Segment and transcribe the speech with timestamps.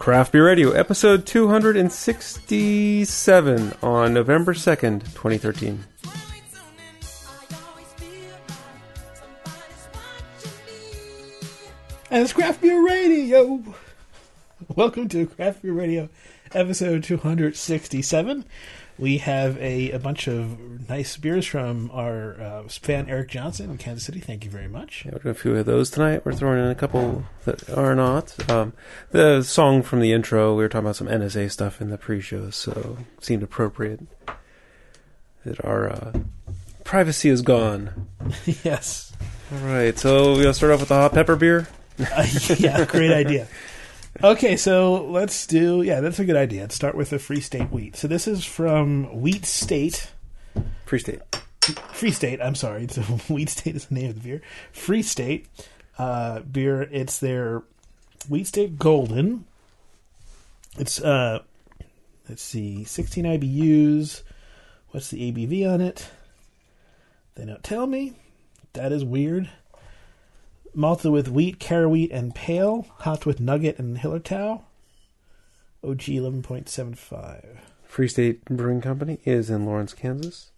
[0.00, 5.84] Craft Beer Radio, episode 267 on November 2nd, 2013.
[12.10, 13.62] And it's Craft Beer Radio.
[14.74, 16.08] Welcome to Craft Beer Radio,
[16.54, 18.46] episode 267.
[19.00, 23.78] We have a, a bunch of nice beers from our uh, fan Eric Johnson in
[23.78, 24.20] Kansas City.
[24.20, 25.04] Thank you very much.
[25.06, 26.26] Yeah, we're doing a few of those tonight.
[26.26, 28.50] We're throwing in a couple that are not.
[28.50, 28.74] Um,
[29.10, 32.50] the song from the intro, we were talking about some NSA stuff in the pre-show,
[32.50, 34.00] so it seemed appropriate
[35.46, 36.12] that our uh,
[36.84, 38.06] privacy is gone.
[38.62, 39.14] yes.
[39.50, 41.68] All right, so we're going to start off with the hot pepper beer.
[41.98, 42.26] Uh,
[42.58, 43.48] yeah, great idea.
[44.22, 45.82] Okay, so let's do.
[45.82, 46.62] Yeah, that's a good idea.
[46.62, 47.96] Let's start with the Free State wheat.
[47.96, 50.10] So this is from Wheat State.
[50.84, 51.20] Free State.
[51.92, 52.40] Free State.
[52.42, 52.86] I'm sorry.
[52.90, 54.42] So Wheat State is the name of the beer.
[54.72, 55.46] Free State
[55.96, 56.82] uh, beer.
[56.82, 57.62] It's their
[58.28, 59.46] Wheat State Golden.
[60.76, 61.40] It's uh,
[62.28, 64.22] let's see, 16 IBUs.
[64.90, 66.10] What's the ABV on it?
[67.36, 68.14] They don't tell me.
[68.72, 69.48] That is weird.
[70.74, 72.86] Malted with wheat, cara wheat, and pale.
[72.98, 74.62] Hopped with nugget and Hallertau.
[75.82, 77.58] OG 11.75.
[77.84, 80.52] Free State Brewing Company is in Lawrence, Kansas.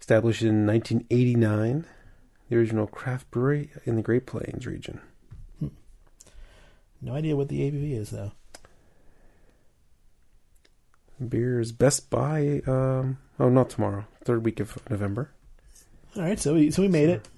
[0.00, 1.86] Established in 1989,
[2.48, 5.00] the original craft brewery in the Great Plains region.
[7.00, 8.32] No idea what the ABV is, though.
[11.28, 12.62] Beer is Best by.
[12.66, 14.04] Um, oh, not tomorrow.
[14.24, 15.30] Third week of November.
[16.16, 17.28] All right, so we so we made it.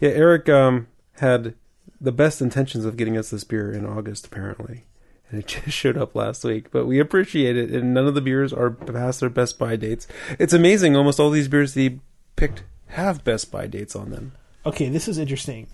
[0.00, 0.88] Yeah, Eric um,
[1.20, 1.54] had
[2.00, 4.84] the best intentions of getting us this beer in August, apparently,
[5.30, 6.70] and it just showed up last week.
[6.70, 10.06] But we appreciate it, and none of the beers are past their best by dates.
[10.38, 10.96] It's amazing.
[10.96, 12.00] Almost all these beers that he
[12.36, 14.32] picked have best by dates on them.
[14.64, 15.68] Okay, this is interesting.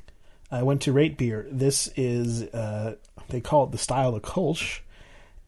[0.51, 1.47] I went to Rate Beer.
[1.51, 2.97] This is uh,
[3.29, 4.81] they call it the style of Kolsch,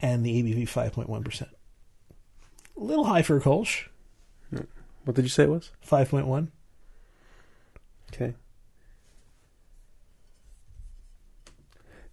[0.01, 1.51] and the ABV five point one percent.
[2.77, 3.87] A little high for a Kolsch,
[5.05, 5.71] What did you say it was?
[5.83, 6.51] five point one.
[8.13, 8.35] Okay.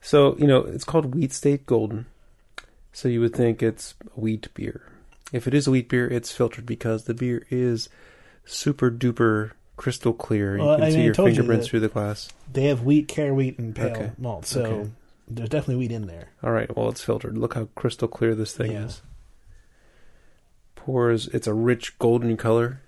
[0.01, 2.07] So, you know, it's called Wheat State Golden.
[2.91, 4.81] So you would think it's a wheat beer.
[5.31, 7.88] If it is a wheat beer, it's filtered because the beer is
[8.44, 10.57] super duper crystal clear.
[10.57, 12.29] You Well, can I see mean, your told you fingerprints through the glass.
[12.51, 14.12] They have wheat, cara wheat, and pale Okay.
[14.17, 14.45] malt.
[14.45, 14.89] So Okay.
[15.29, 16.29] there's definitely wheat in there.
[16.44, 17.38] All right, well, it's filtered.
[17.38, 18.85] Look how crystal clear this thing Yeah.
[18.85, 19.01] is.
[20.75, 22.81] Pours, it's a rich golden color.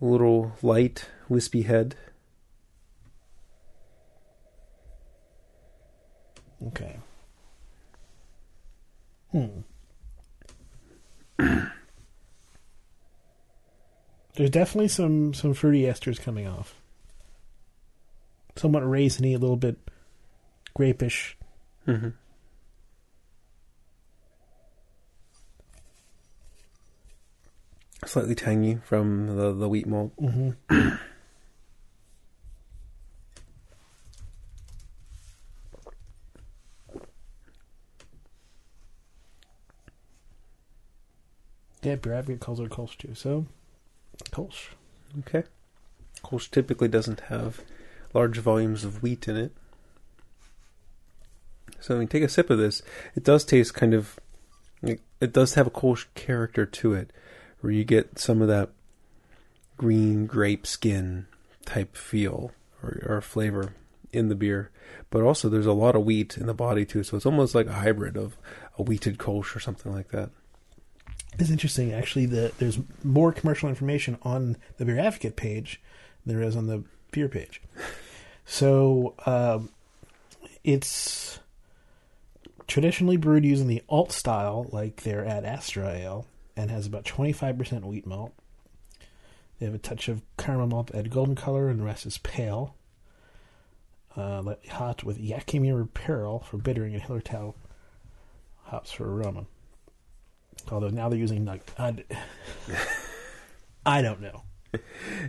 [0.00, 1.96] A little light, wispy head.
[6.68, 6.96] Okay.
[9.32, 9.60] Hmm.
[14.36, 16.74] There's definitely some some fruity esters coming off.
[18.56, 19.78] Somewhat raisiny, a little bit
[20.74, 21.36] grapish.
[21.84, 22.08] hmm
[28.06, 30.12] Slightly tangy from the, the wheat malt.
[30.20, 30.96] Mm-hmm.
[41.96, 43.14] Beer Advocate calls it a Kolsch too.
[43.14, 43.46] So,
[44.30, 44.70] Kolsch.
[45.20, 45.44] Okay.
[46.22, 47.62] Kolsch typically doesn't have
[48.12, 49.52] large volumes of wheat in it.
[51.80, 52.82] So when you take a sip of this,
[53.14, 54.18] it does taste kind of.
[54.82, 57.12] It, it does have a Kolsch character to it,
[57.60, 58.70] where you get some of that
[59.76, 61.26] green grape skin
[61.64, 62.52] type feel
[62.82, 63.74] or, or flavor
[64.12, 64.70] in the beer.
[65.10, 67.66] But also, there's a lot of wheat in the body too, so it's almost like
[67.66, 68.36] a hybrid of
[68.78, 70.30] a wheated Kolsch or something like that.
[71.40, 72.26] It's interesting, actually.
[72.26, 75.80] That there's more commercial information on the Beer Advocate page
[76.24, 77.62] than there is on the beer page.
[78.44, 79.70] So um,
[80.64, 81.38] it's
[82.66, 87.84] traditionally brewed using the alt style, like they're at Astra Ale, and has about 25%
[87.84, 88.32] wheat malt.
[89.58, 92.74] They have a touch of caramel malt at golden color, and the rest is pale.
[94.16, 97.54] Uh, hot with Yakima Perle for bittering and Hallertau
[98.64, 99.46] hops for aroma.
[100.70, 101.60] Although now they're using nug.
[103.86, 104.42] I, don't know.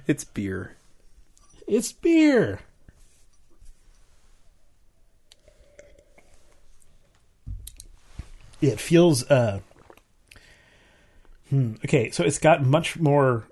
[0.08, 0.76] It's beer.
[1.68, 2.60] It's beer.
[8.62, 9.62] It feels uh
[11.50, 13.48] hmm, okay, so it's got much more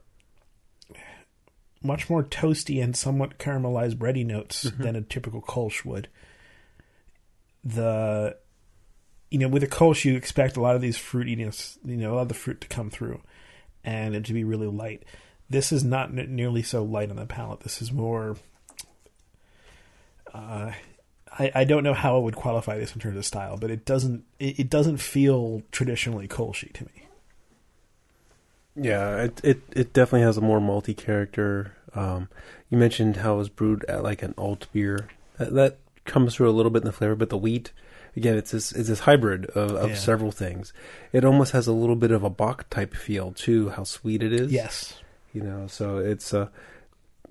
[1.82, 6.10] much more toasty and somewhat caramelized bready notes than a typical Kolsch would.
[7.64, 8.38] The
[9.30, 12.14] you know, with a Kolsch you expect a lot of these fruit fruitiness, you know,
[12.14, 13.22] a lot of the fruit to come through
[13.84, 15.04] and it to be really light.
[15.50, 17.62] This is not nearly so light on the palate.
[17.62, 18.38] This is more
[20.34, 20.72] uh,
[21.38, 23.86] I, I don't know how I would qualify this in terms of style, but it
[23.86, 27.08] doesn't it, it doesn't feel traditionally Kolsch to me.
[28.76, 31.76] Yeah, it it, it definitely has a more malty character.
[31.96, 32.30] Um,
[32.70, 35.10] you mentioned how it was brewed at like an alt beer.
[35.38, 37.72] That, that comes through a little bit in the flavor, but the wheat,
[38.20, 39.96] again, it's this it's this hybrid of, of Yeah.
[39.96, 40.74] several things.
[41.14, 43.70] It almost has a little bit of a bock type feel too.
[43.70, 44.52] How sweet it is.
[44.52, 45.00] Yes.
[45.34, 45.68] you know.
[45.68, 46.48] So it's uh,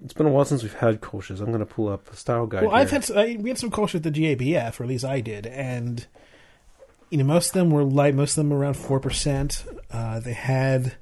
[0.05, 1.41] it's been a while since we've had Kolsch's.
[1.41, 2.63] I'm going to pull up a style guide.
[2.65, 3.01] Well, I've here.
[3.01, 5.47] had s- I, we had some Kolsch at the GABF, or at least I did,
[5.47, 6.07] and
[7.11, 8.15] you know most of them were light.
[8.15, 9.65] Most of them around four percent.
[9.91, 10.95] Uh, they had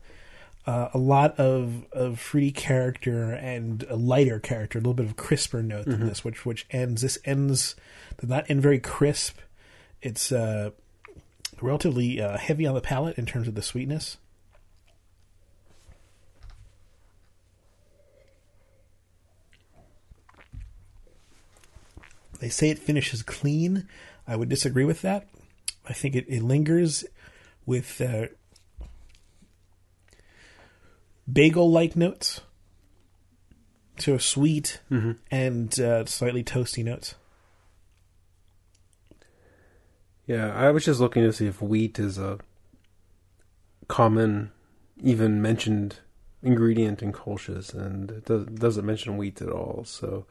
[0.67, 5.17] uh, a lot of of fruity character and a lighter character, a little bit of
[5.17, 7.77] crisper note than this, which which ends this ends
[8.19, 9.37] does not end very crisp.
[10.03, 10.71] It's uh,
[11.61, 14.19] relatively uh, heavy on the palate in terms of the sweetness.
[22.39, 23.89] They say it finishes clean.
[24.29, 25.27] I would disagree with that.
[25.89, 27.05] I think it, it lingers
[27.65, 28.27] with uh,
[31.31, 32.43] bagel like notes.
[33.99, 34.81] So sweet
[35.31, 37.15] and uh, slightly toasty notes.
[40.27, 42.39] Yeah, I was just looking to see if wheat is a
[43.89, 44.51] common,
[45.01, 46.01] even mentioned
[46.43, 49.85] ingredient in Kolsch's, and it does, doesn't mention wheat at all.
[49.85, 50.27] So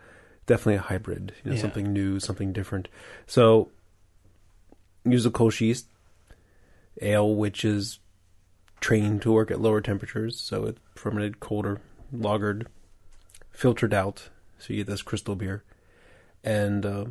[0.45, 1.61] definitely a hybrid, you know, Yeah.
[1.61, 2.89] something new, something different.
[3.25, 3.69] So
[5.05, 5.87] use a Kolsch yeast
[7.01, 7.99] ale, which is
[8.81, 11.79] trained to work at lower temperatures, so it fermented colder,
[12.13, 12.67] lagered,
[13.51, 15.63] filtered out, so you get this crystal beer,
[16.43, 16.85] and.
[16.85, 17.05] Uh,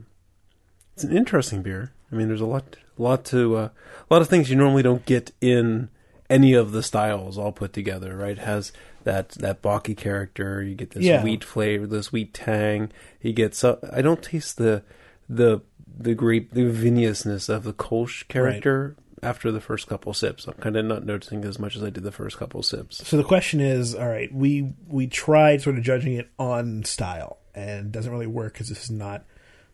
[0.95, 1.91] it's an interesting beer.
[2.15, 3.69] I mean, there's a lot, lot to, uh,
[4.09, 5.89] a lot of things you normally don't get in
[6.31, 8.17] any of the styles all put together.
[8.17, 8.33] Right?
[8.33, 8.73] It has
[9.03, 10.63] that that Baki character.
[10.63, 11.23] You get this Yeah.
[11.23, 12.91] wheat flavor, this wheat tang.
[13.21, 14.83] You get so I don't taste the
[15.29, 15.61] the
[15.97, 20.47] the grape the vinousness of the Kolsch character after the first couple sips.
[20.47, 23.07] I'm kind of not noticing as much as I did the first couple sips.
[23.07, 27.39] So the question is, all right, we we tried sort of judging it on style,
[27.55, 29.25] and it doesn't really work because this is not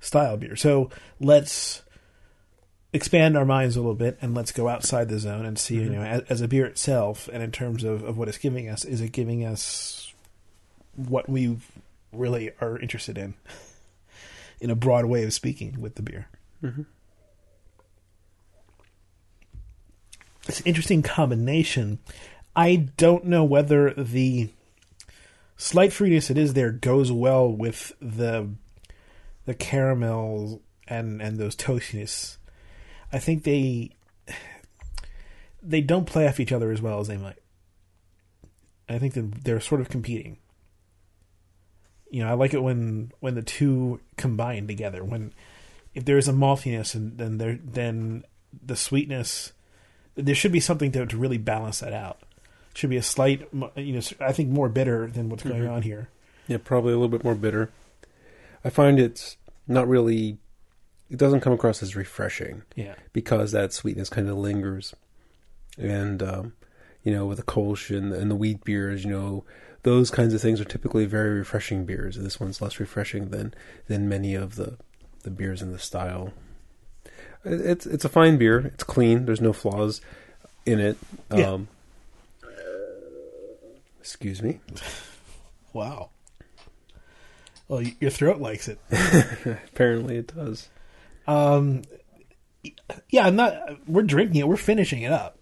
[0.01, 0.57] style beer.
[0.57, 0.91] So
[1.21, 1.83] let's
[2.93, 5.83] expand our minds a little bit and let's go outside the zone and see, you
[5.83, 5.95] mm-hmm.
[5.95, 8.85] know, as, as a beer itself, and in terms of, of what it's giving us,
[8.85, 10.13] is it giving us
[10.97, 11.57] what we
[12.13, 13.35] really are interested in,
[14.61, 16.29] in a broad way of speaking with the beer.
[16.63, 16.83] Mm-hmm.
[20.49, 21.99] It's an interesting combination.
[22.57, 24.51] I don't know whether the
[25.57, 28.49] slight fruitiness it is there goes well with the
[29.45, 32.39] the caramel and and those toastiness.
[33.13, 33.91] I think they
[35.63, 37.39] they don't play off each other as well as they might.
[38.89, 40.39] I think that they're sort of competing.
[42.11, 45.05] You know, I like it when when the two combine together.
[45.05, 45.33] When
[45.95, 48.25] if there is a maltiness and then there then
[48.65, 49.53] the sweetness
[50.17, 52.19] there should be something to to really balance that out.
[52.75, 55.73] Should be a slight, you know, I think more bitter than what's going Mhm.
[55.73, 56.09] on here.
[56.47, 57.71] Yeah, probably a little bit more bitter.
[58.65, 59.37] I find it's
[59.67, 60.39] not really.
[61.11, 62.63] It doesn't come across as refreshing.
[62.77, 64.95] Yeah, because that sweetness kind of lingers.
[65.79, 66.53] And um,
[67.03, 69.45] you know, with the Kolsch and, and the wheat beers, you know,
[69.83, 72.17] those kinds of things are typically very refreshing beers.
[72.17, 73.55] This one's less refreshing than
[73.87, 74.77] than many of the
[75.23, 76.33] the beers in the style.
[77.45, 78.71] It's it's a fine beer.
[78.75, 79.25] It's clean.
[79.25, 80.01] There's no flaws
[80.67, 80.99] in it.
[81.35, 81.53] Yeah.
[81.53, 81.69] Um,
[83.99, 84.61] excuse me.
[85.73, 86.11] wow.
[87.69, 88.79] Well, your throat likes it.
[89.73, 90.69] Apparently, it does.
[91.31, 91.83] Um,
[93.09, 93.55] yeah, I'm not.
[93.89, 94.49] We're drinking it.
[94.49, 95.39] We're finishing it up.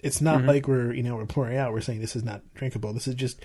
[0.00, 0.46] It's not Mhm.
[0.46, 1.72] like we're you know we're pouring out.
[1.72, 2.92] We're saying this is not drinkable.
[2.92, 3.40] This is just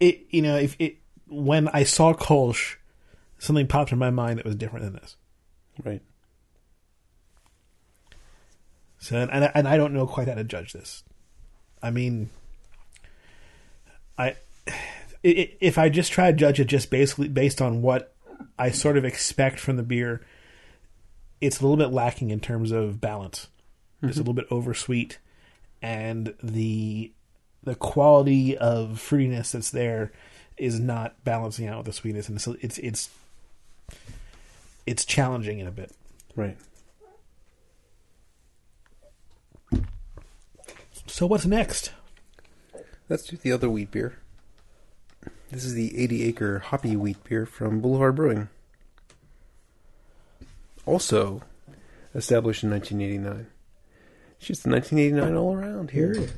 [0.00, 0.22] it.
[0.30, 0.96] You know, if it
[1.28, 2.76] when I saw Kolsch,
[3.38, 5.16] something popped in my mind that was different than this.
[5.84, 6.02] Right.
[8.98, 11.02] So and and I, and I don't know quite how to judge this.
[11.82, 12.30] I mean,
[14.18, 14.36] i-
[15.24, 18.14] if I just try to judge it just basically based on what
[18.58, 20.24] I sort of expect from the beer,
[21.42, 23.48] it's a little bit lacking in terms of balance.
[24.00, 24.18] It's a mm-hmm.
[24.20, 25.18] little bit oversweet,
[25.82, 27.12] and the
[27.64, 30.12] the quality of fruitiness that's there
[30.56, 33.10] is not balancing out with the sweetness, and so it's it's
[34.86, 35.92] it's challenging in a bit.
[36.36, 36.56] Right.
[41.06, 41.92] So what's next?
[43.08, 44.18] Let's do the other wheat beer.
[45.50, 48.48] This is the 80 acre hoppy wheat beer from Boulevard Brewing.
[50.86, 51.42] Also
[52.14, 53.46] established in 1989.
[54.38, 56.12] It's just 1989 all around here.
[56.12, 56.30] Wouldn't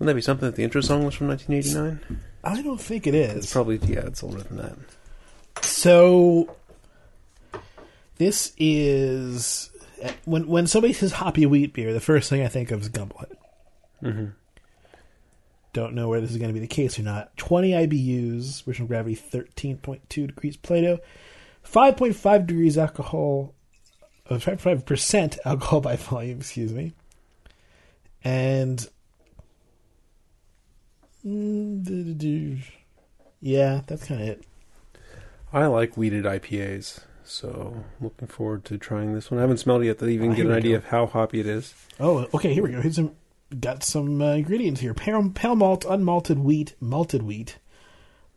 [0.00, 2.20] that be something that the intro song was from 1989?
[2.42, 4.76] I don't think it It's probably, yeah, it's older than that.
[5.64, 6.54] So
[8.16, 9.70] This is
[10.24, 13.36] when when somebody says hoppy wheat beer, the first thing I think of is Gumballhead.
[14.02, 14.26] Mm-hmm.
[15.72, 17.36] Don't know whether this is going to be the case or not.
[17.36, 21.00] 20 IBUs, original gravity 13.2 degrees Plato,
[21.64, 23.54] 5.5 degrees alcohol,
[24.30, 26.92] uh, 5% alcohol by volume, excuse me.
[28.22, 28.86] And.
[33.40, 34.44] Yeah, that's kind of it.
[35.52, 39.38] I like wheated IPAs, so looking forward to trying this one.
[39.38, 40.76] I haven't smelled it yet to even Oh, get an idea go.
[40.78, 41.74] of how hoppy it is.
[42.00, 42.52] Oh, okay.
[42.52, 42.80] Here we go.
[42.80, 43.12] Here's some.
[43.60, 47.58] Got some uh, ingredients here: pale, pale malt, unmalted wheat, malted wheat,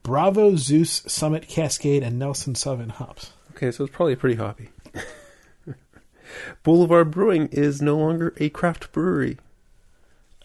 [0.03, 3.31] Bravo, Zeus, Summit, Cascade, and Nelson Sauvin hops.
[3.51, 4.69] Okay, so it's probably pretty hoppy.
[6.63, 9.37] Boulevard Brewing is no longer a craft brewery.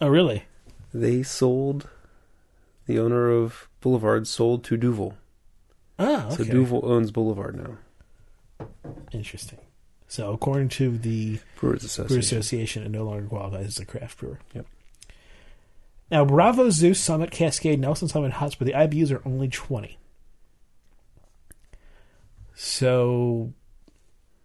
[0.01, 0.45] Oh, really?
[0.93, 1.89] They sold,
[2.87, 5.17] the owner of Boulevard sold to Duvel.
[5.97, 6.43] Ah, okay.
[6.43, 8.67] So Duvel owns Boulevard now.
[9.11, 9.59] Interesting.
[10.07, 12.19] So, according to the Brewers Brewer Association.
[12.19, 14.39] Association, it no longer qualifies as a craft brewer.
[14.53, 14.65] Yep.
[16.11, 19.97] Now, Bravo, Zeus, Summit, Cascade, Nelson Summit, hops, but the IBUs are only 20.
[22.53, 23.53] So,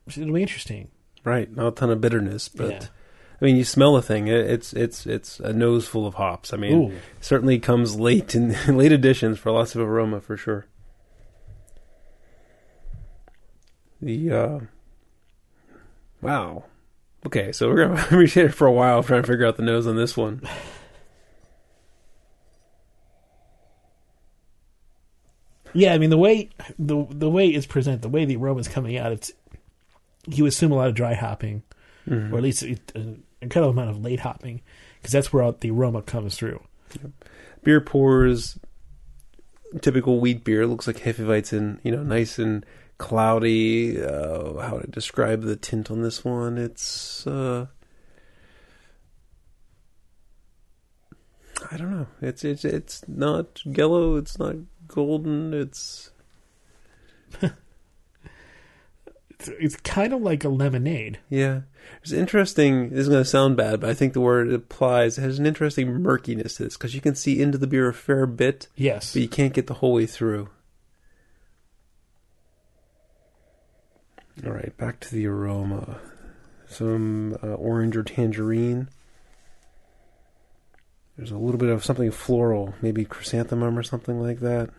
[0.08, 0.88] it'll be interesting.
[1.24, 2.86] Right, not a ton of bitterness, but Yeah.
[3.40, 4.26] I mean, you smell the thing.
[4.26, 6.52] It's it's it's a nose full of hops.
[6.52, 6.92] I mean, Ooh.
[7.20, 10.66] certainly comes late in late additions for lots of aroma for sure.
[14.02, 14.58] The uh,
[16.20, 16.64] wow,
[17.26, 19.86] okay, so we're gonna be here for a while trying to figure out the nose
[19.86, 20.42] on this one.
[25.78, 28.96] Yeah, I mean the way the the way it's presented, the way the aroma's coming
[28.96, 29.30] out, it's
[30.26, 31.62] you assume a lot of dry hopping,
[32.08, 32.32] Mhm.
[32.32, 34.60] or at least it- an incredible amount of late hopping,
[34.98, 36.60] because that's where all the aroma comes through.
[37.62, 38.58] Beer pours,
[39.80, 42.66] typical wheat beer looks like Hefeweizen, you know, nice and
[42.98, 44.02] cloudy.
[44.02, 46.58] Uh, how to describe the tint on this one?
[46.58, 47.66] It's uh,
[51.70, 52.06] I don't know.
[52.20, 54.16] It's it's it's not yellow.
[54.16, 54.56] It's not
[54.88, 55.54] golden.
[55.54, 56.10] It's
[59.40, 61.20] It's, it's kind of like a lemonade.
[61.30, 61.60] yeah.
[62.02, 62.90] It's interesting.
[62.90, 65.38] This is going to sound bad, but I think the word it applies it has
[65.38, 68.66] an interesting murkiness to this because you can see into the beer a fair bit,
[68.76, 69.12] Yes.
[69.12, 70.48] but you can't get the whole way through.
[74.44, 75.98] All right, back to the aroma.
[76.68, 78.88] Some uh, orange or tangerine.
[81.18, 84.70] There's a little bit of something floral, maybe chrysanthemum or something like that.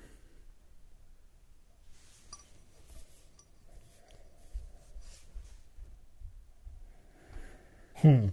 [7.96, 8.28] Hmm.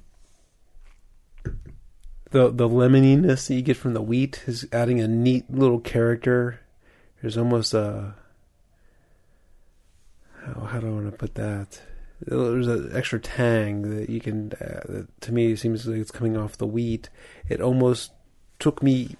[2.30, 6.60] The the lemoniness that you get from the wheat is adding a neat little character.
[7.20, 8.14] There's almost a
[10.44, 11.80] how how do I want to put that?
[12.20, 14.52] There's an extra tang that you can.
[14.52, 17.10] Uh, that to me it seems like it's coming off the wheat.
[17.48, 18.12] It almost
[18.58, 19.16] took me.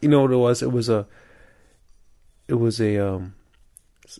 [0.00, 0.62] You know what it was?
[0.62, 1.06] It was a.
[2.48, 3.34] It was a um,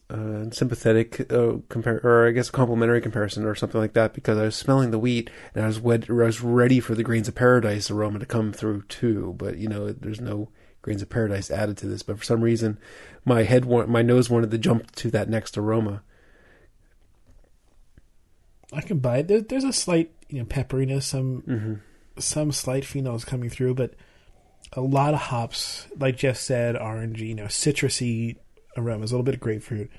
[0.09, 4.38] uh, sympathetic uh, compar- or I guess a complimentary comparison or something like that because
[4.38, 7.28] I was smelling the wheat and I was wed- I was ready for the grains
[7.28, 9.35] of paradise aroma to come through too.
[9.38, 10.50] But you know, there's no
[10.83, 12.02] grains of paradise added to this.
[12.02, 12.78] But for some reason,
[13.25, 16.02] my head, wa- my nose wanted to jump to that next aroma.
[18.73, 19.29] I can buy it.
[19.29, 21.75] There, there's a slight, you know, pepperiness, some Mm-hmm.
[22.19, 23.95] some slight phenols coming through, but
[24.75, 28.37] a lot of hops, like Jeff said, orangey, you know, citrusy
[28.76, 29.91] aromas, a little bit of grapefruit.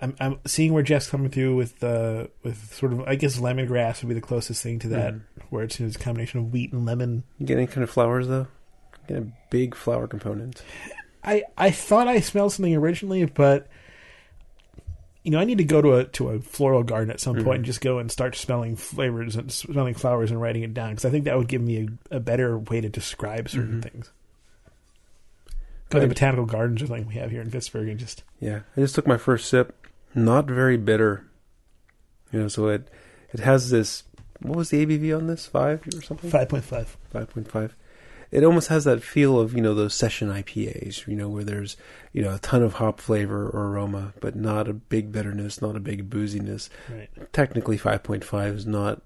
[0.00, 4.02] I'm I'm seeing where Jeff's coming through with uh with sort of I guess lemongrass
[4.02, 5.20] would be the closest thing to that, Mhm.
[5.50, 7.24] where it's a combination of wheat and lemon.
[7.38, 8.46] You get any kind of flowers though?
[9.08, 10.62] Get a big flower component.
[11.24, 13.66] I I thought I smelled something originally, but
[15.28, 17.46] you know I need to go to a to a floral garden at some point
[17.48, 17.54] Mhm.
[17.56, 21.04] and just go and start smelling flavors and smelling flowers and writing it down because
[21.04, 23.82] I think that would give me a, a better way to describe certain Mhm.
[23.82, 24.10] things.
[25.90, 28.60] Go to the botanical gardens or something we have here in Pittsburgh and just Yeah,
[28.74, 29.74] I just took my first sip.
[30.14, 31.24] Not very bitter.
[32.32, 32.88] You know, so it
[33.34, 34.04] it has this.
[34.40, 35.46] What was the ABV on this?
[35.46, 36.30] Five or something?
[36.30, 36.96] five point five.
[37.12, 37.74] Five point five.
[38.30, 41.06] It almost has that feel of you know those session IPAs.
[41.06, 41.76] You know where there's
[42.12, 45.76] you know a ton of hop flavor or aroma, but not a big bitterness, not
[45.76, 46.68] a big booziness.
[46.90, 47.08] Right.
[47.32, 49.02] Technically, five point five is not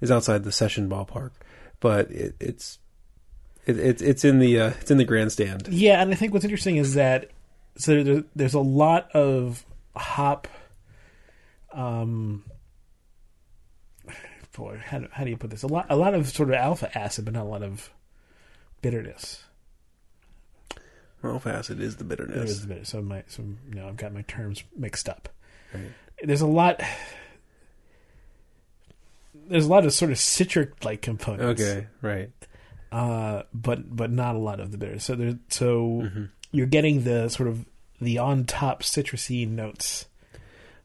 [0.00, 1.32] is outside the session ballpark,
[1.80, 2.78] but it, it's
[3.66, 5.68] it, it's it's in the uh, it's in the grandstand.
[5.68, 7.30] Yeah, and I think what's interesting is that
[7.76, 9.64] so there, there's a lot of
[9.96, 10.48] hop.
[11.72, 12.44] Um,
[14.56, 15.62] boy, how do, how do you put this?
[15.62, 17.90] A lot, a lot of sort of alpha acid, but not a lot of
[18.82, 19.44] bitterness.
[21.22, 22.50] Mauve acid is the bitterness.
[22.50, 22.84] is the bitter.
[22.84, 25.28] So my, so you know, I've got my terms mixed up.
[25.74, 25.92] Right.
[26.22, 26.80] There's a lot.
[29.48, 31.60] There's a lot of sort of citric-like components.
[31.62, 32.30] Okay, right.
[32.92, 34.98] uh, but but not a lot of the bitter.
[34.98, 36.24] So there, so Mm-hmm.
[36.52, 37.64] you're getting the sort of
[38.00, 40.06] the on top citrusy notes.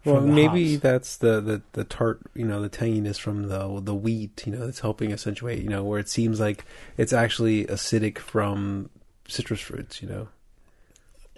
[0.06, 0.84] Well, maybe hops.
[0.84, 4.66] that's the, the, the tart, you know, the tanginess from the the wheat, you know,
[4.66, 6.64] that's helping accentuate, you know, where it seems like
[6.96, 8.90] it's actually acidic from
[9.28, 10.28] citrus fruits, you know.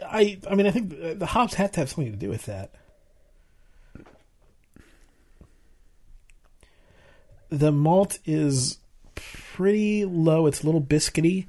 [0.06, 2.46] I I mean I think the the hops have to have something to do with
[2.46, 2.72] that.
[7.50, 8.80] The malt is
[9.16, 10.46] pretty low.
[10.48, 11.48] It's a little biscuity.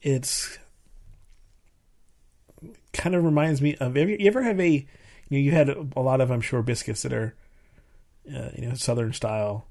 [0.00, 0.58] It's
[2.92, 3.96] kind of reminds me of.
[3.96, 4.86] Have you, you ever have a?
[5.30, 7.34] You know, you had a lot of, I'm sure, biscuits that are,
[8.28, 9.66] uh, you know, southern style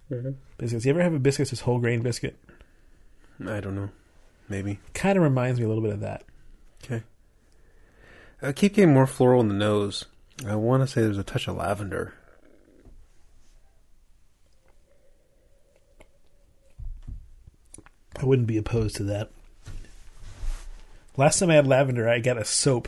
[0.58, 0.86] biscuits.
[0.86, 2.40] You ever have a biscuit that's whole grain biscuit?
[3.46, 3.90] I don't know.
[4.48, 4.80] Maybe.
[4.96, 6.24] Kind of reminds me a little bit of that.
[6.84, 7.04] Okay.
[8.42, 10.06] I keep getting more floral in the nose.
[10.48, 12.14] I want to say there's a touch of lavender.
[18.18, 19.30] I wouldn't be opposed to that.
[21.16, 22.88] Last time I had lavender, I got a soap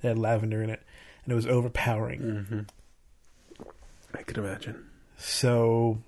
[0.00, 0.82] that had lavender in it,
[1.26, 2.20] and it was overpowering.
[2.20, 2.60] Mm-hmm.
[4.14, 4.86] I could imagine.
[5.18, 5.98] So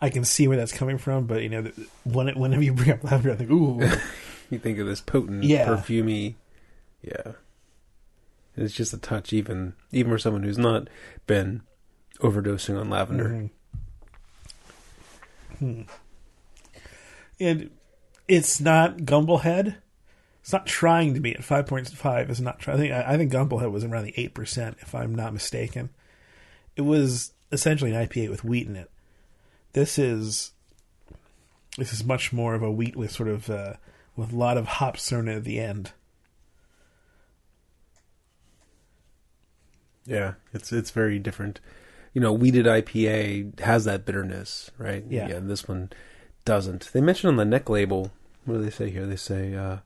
[0.00, 1.70] I can see where that's coming from, but you know,
[2.04, 3.80] when it, whenever you bring up lavender, I think, ooh,
[4.50, 5.66] You think of this potent, Yeah.
[5.66, 6.34] perfumey,
[7.02, 7.32] yeah.
[8.56, 10.88] It's just a touch, even even for someone who's not
[11.26, 11.62] been
[12.18, 13.28] overdosing on lavender.
[13.28, 13.50] Mhm.
[15.58, 15.82] Hmm.
[17.38, 17.70] And
[18.28, 19.76] it's not Gumballhead.
[20.40, 22.30] It's not trying to be at five point five.
[22.30, 22.76] It's not trying.
[22.76, 25.90] I think I think Gumballhead was around the eight percent, if I'm not mistaken.
[26.76, 28.90] It was essentially an IPA with wheat in it.
[29.72, 30.52] This is
[31.76, 33.74] this is much more of a wheat with sort of uh,
[34.16, 35.92] with a lot of hops thrown in at the end.
[40.06, 41.60] Yeah, it's it's very different.
[42.12, 45.04] You know, wheated IPA has that bitterness, right?
[45.08, 45.28] Yeah.
[45.28, 45.90] and this one
[46.44, 46.90] doesn't.
[46.92, 48.10] They mention on the neck label.
[48.46, 49.06] What do they say here?
[49.06, 49.78] They say uh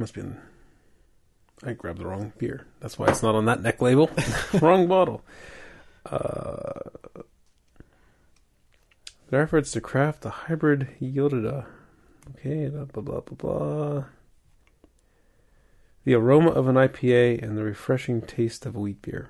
[0.00, 0.36] must be in.
[1.62, 2.66] I grabbed the wrong beer.
[2.80, 4.10] That's why it's not on that neck label.
[4.60, 5.22] wrong bottle.
[6.06, 6.80] Uh,
[9.28, 11.66] their efforts to craft the hybrid yielded a
[12.30, 14.04] okay blah blah blah blah blah.
[16.04, 19.28] The aroma of an IPA and the refreshing taste of a wheat beer.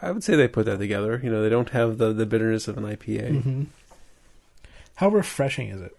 [0.00, 1.20] I would say they put that together.
[1.22, 3.42] You know, they don't have the, the bitterness of an IPA.
[3.42, 3.62] hmm
[4.96, 5.96] How refreshing is it?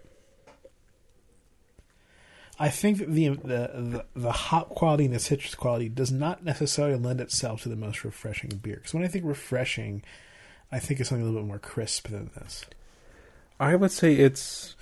[2.58, 6.44] I think that the, the the the hop quality and the citrus quality does not
[6.44, 8.76] necessarily lend itself to the most refreshing beer.
[8.76, 10.02] Because when I think refreshing,
[10.72, 12.64] I think it's something a little bit more crisp than this.
[13.60, 14.74] I would say it's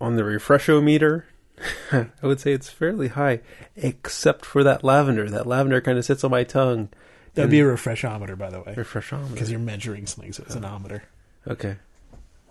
[0.00, 1.24] on the refreshometer.
[1.92, 3.40] I would say it's fairly high,
[3.76, 5.30] except for that lavender.
[5.30, 6.88] That lavender kind of sits on my tongue.
[7.34, 9.32] That'd be a refreshometer, by the way, Refreshometer.
[9.32, 11.04] because you're measuring something, so it's an ometer.
[11.48, 11.76] okay,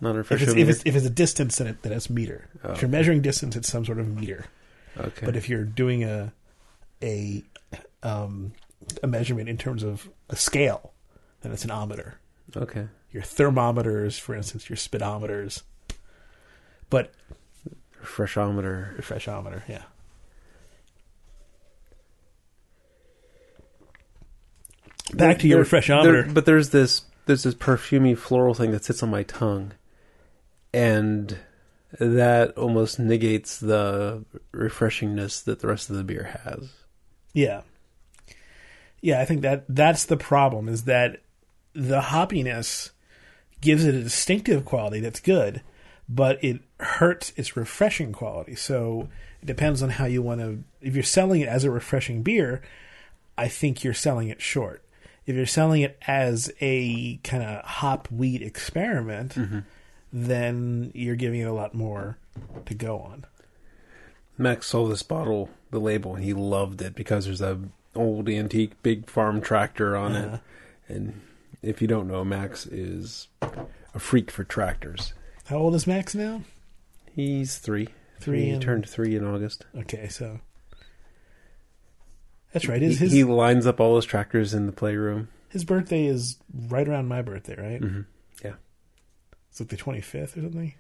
[0.02, 2.50] not a If it's, if it's if it's a distance, then, it, then it's meter.
[2.64, 4.46] Oh, if you're measuring distance, it's some sort of meter.
[4.98, 5.26] okay.
[5.26, 6.34] But if you're doing a
[7.04, 7.44] a
[8.04, 8.54] um,
[9.04, 10.92] a measurement in terms of a scale,
[11.42, 12.16] then it's an ometer.
[12.58, 15.62] okay, Your thermometers, for instance, your speedometers,
[16.90, 17.12] but
[18.04, 19.00] refreshometer.
[19.00, 19.84] refreshometer, yeah.
[25.14, 26.24] Back to your There- refreshometer.
[26.26, 29.74] there- but there's this there's this perfumey floral thing that sits on my tongue,
[30.74, 31.38] and
[32.00, 36.70] that almost negates the refreshingness that the rest of the beer has.
[37.34, 37.62] Yeah.
[39.02, 41.22] Yeah, I think that that's the problem is that
[41.74, 42.92] the hoppiness
[43.60, 45.62] gives it a distinctive quality that's good,
[46.08, 48.56] but it hurts its refreshing quality.
[48.56, 49.10] So
[49.42, 52.62] it depends on how you want to if you're selling it as a refreshing beer,
[53.38, 54.84] I think you're selling it short.
[55.26, 59.60] If you're selling it as a kind of hop wheat experiment, mm-hmm.
[60.14, 62.18] Then you're giving it a lot more
[62.66, 63.26] to go on.
[64.38, 67.60] Max saw this bottle, the label, and he loved it because there's a
[67.96, 70.36] old antique big farm tractor on Uh-huh.
[70.90, 70.94] it.
[70.94, 71.22] And
[71.62, 73.28] if you don't know, Max is
[73.94, 75.14] a freak for tractors.
[75.46, 76.42] How old is Max now?
[77.14, 77.90] He's three.
[78.20, 79.66] Three He and- turned three in August.
[79.76, 80.40] Okay, so
[82.54, 82.82] that's right.
[82.82, 85.30] His he, his, he lines up all his tractors in the playroom.
[85.50, 86.38] his birthday is
[86.70, 87.80] right around my birthday, right?
[87.82, 88.02] hmm
[88.44, 88.54] Yeah.
[89.52, 90.74] It's like the twenty fifth or something.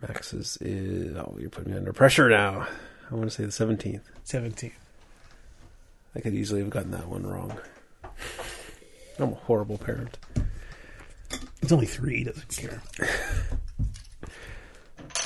[0.00, 1.14] Max's is.
[1.16, 2.66] Oh, you're putting me under pressure now.
[3.10, 4.00] I want to say the 17th.
[4.24, 4.74] Seventeenth.
[6.14, 7.56] I could easily have gotten that one wrong.
[9.18, 10.18] I'm a horrible parent.
[11.62, 12.24] It's only three.
[12.24, 12.82] Doesn't care.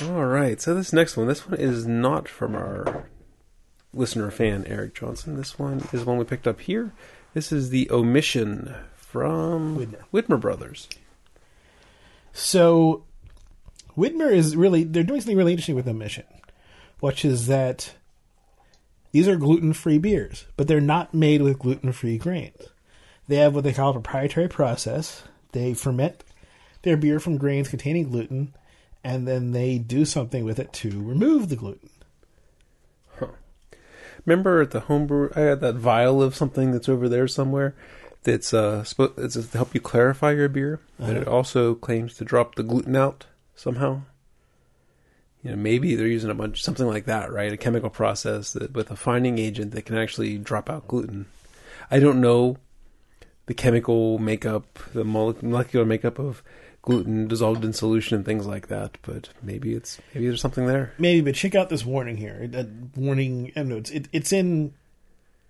[0.03, 0.61] All right.
[0.61, 3.05] So this next one, this one is not from our
[3.93, 5.37] listener fan Eric Johnson.
[5.37, 6.93] This one is one we picked up here.
[7.33, 10.03] This is the omission from Widmer.
[10.13, 10.87] Widmer Brothers.
[12.33, 13.03] So,
[13.97, 16.25] Widmer is really, they're doing something really interesting with the mission,
[16.99, 17.93] which is that
[19.11, 22.69] these are gluten free beers, but they're not made with gluten free grains.
[23.27, 25.23] They have what they call a proprietary process.
[25.51, 26.23] They ferment
[26.83, 28.53] their beer from grains containing gluten,
[29.03, 31.89] and then they do something with it to remove the gluten.
[33.19, 33.27] Huh.
[34.25, 37.75] Remember at the homebrew, I had that vial of something that's over there somewhere.
[38.23, 41.35] That's uh, spo- it's to help you clarify your beer, but it Uh-huh.
[41.37, 44.01] also claims to drop the gluten out somehow.
[45.43, 47.51] You know, maybe they're using a bunch something like that, right?
[47.51, 51.25] A chemical process that with a fining agent that can actually drop out gluten.
[51.89, 52.57] I don't know
[53.47, 56.43] the chemical makeup, the molecular makeup of
[56.83, 60.93] gluten dissolved in solution and things like that, but maybe it's maybe there's something there.
[60.99, 62.47] Maybe, but check out this warning here.
[62.47, 64.75] That warning, I don't know, it's, it, it's in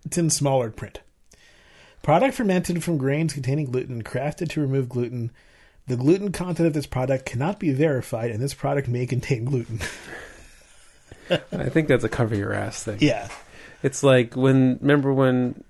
[0.06, 1.02] it's in smaller print.
[2.02, 5.32] Product fermented from grains containing gluten, crafted to remove gluten.
[5.88, 9.80] The gluten content of this product cannot be verified, and this product may contain gluten.
[11.30, 12.98] I think that's a cover your ass thing.
[13.02, 13.30] yeah,
[13.84, 15.64] It's like when remember when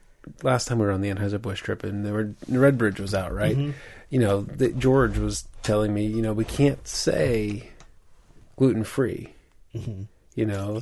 [0.43, 3.33] last time we were on the Anheuser Busch trip and there were Redbridge was out,
[3.33, 3.55] right?
[3.57, 3.73] Mhm.
[4.09, 7.69] You know, the, George was telling me, you know, we can't say
[8.57, 9.33] gluten free.
[9.75, 10.07] Mhm.
[10.35, 10.81] You know,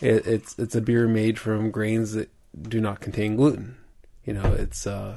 [0.00, 2.30] it, it's it's a beer made from grains that
[2.62, 3.76] do not contain gluten.
[4.30, 5.16] You know, it's uh,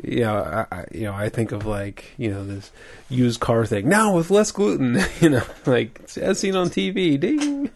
[0.00, 2.70] yeah, I, I, you know, I think of like you know this
[3.08, 5.02] used car thing now with less gluten.
[5.20, 7.18] You know, like as seen on TV.
[7.18, 7.68] Ding.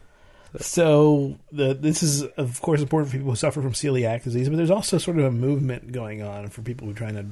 [0.60, 4.56] So the this is of course important for people who suffer from celiac disease, but
[4.56, 7.26] there's also sort of a movement going on for people who are trying to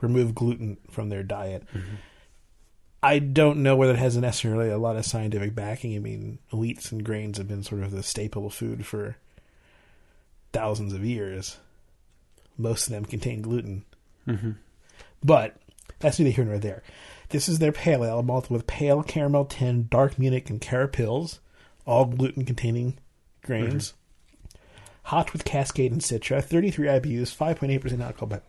[0.00, 1.64] remove gluten from their diet.
[3.02, 5.96] I don't know whether it has necessarily a lot of scientific backing.
[5.96, 9.16] I mean, wheats and grains have been sort of the staple food for
[10.52, 11.56] thousands of years.
[12.58, 13.84] Most of them contain gluten,
[14.28, 14.52] Mm-hmm.
[15.24, 15.56] but
[15.98, 16.82] that's neither here nor there.
[17.30, 21.38] This is their pale ale, malted with pale caramel 10, dark Munich, and Carapils,
[21.86, 22.98] all gluten-containing
[23.42, 23.94] grains.
[25.04, 28.40] Hot with Cascade and Citra, 33 IBUs, 5.8% alcohol by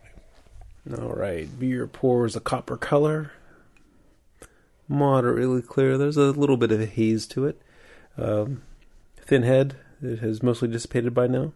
[0.96, 3.32] All right, beer pours a copper color,
[4.88, 5.96] moderately clear.
[5.98, 7.60] There's a little bit of a haze to it.
[8.16, 8.62] Um,
[9.20, 9.76] thin head.
[10.02, 11.52] It has mostly dissipated by now.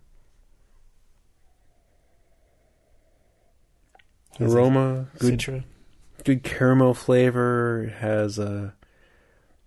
[4.40, 5.64] Aroma, good, Citra.
[6.24, 7.84] good caramel flavor.
[7.84, 8.74] It has a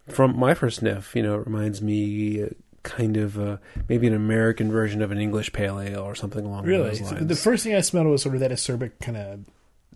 [0.10, 1.16] from my first sniff.
[1.16, 2.48] You know, it reminds me uh,
[2.84, 3.58] kind of uh,
[3.90, 6.90] maybe an American version of an English pale ale or something along Really?
[6.90, 7.28] those lines.
[7.28, 9.40] the first thing I smelled was sort of that acerbic kind of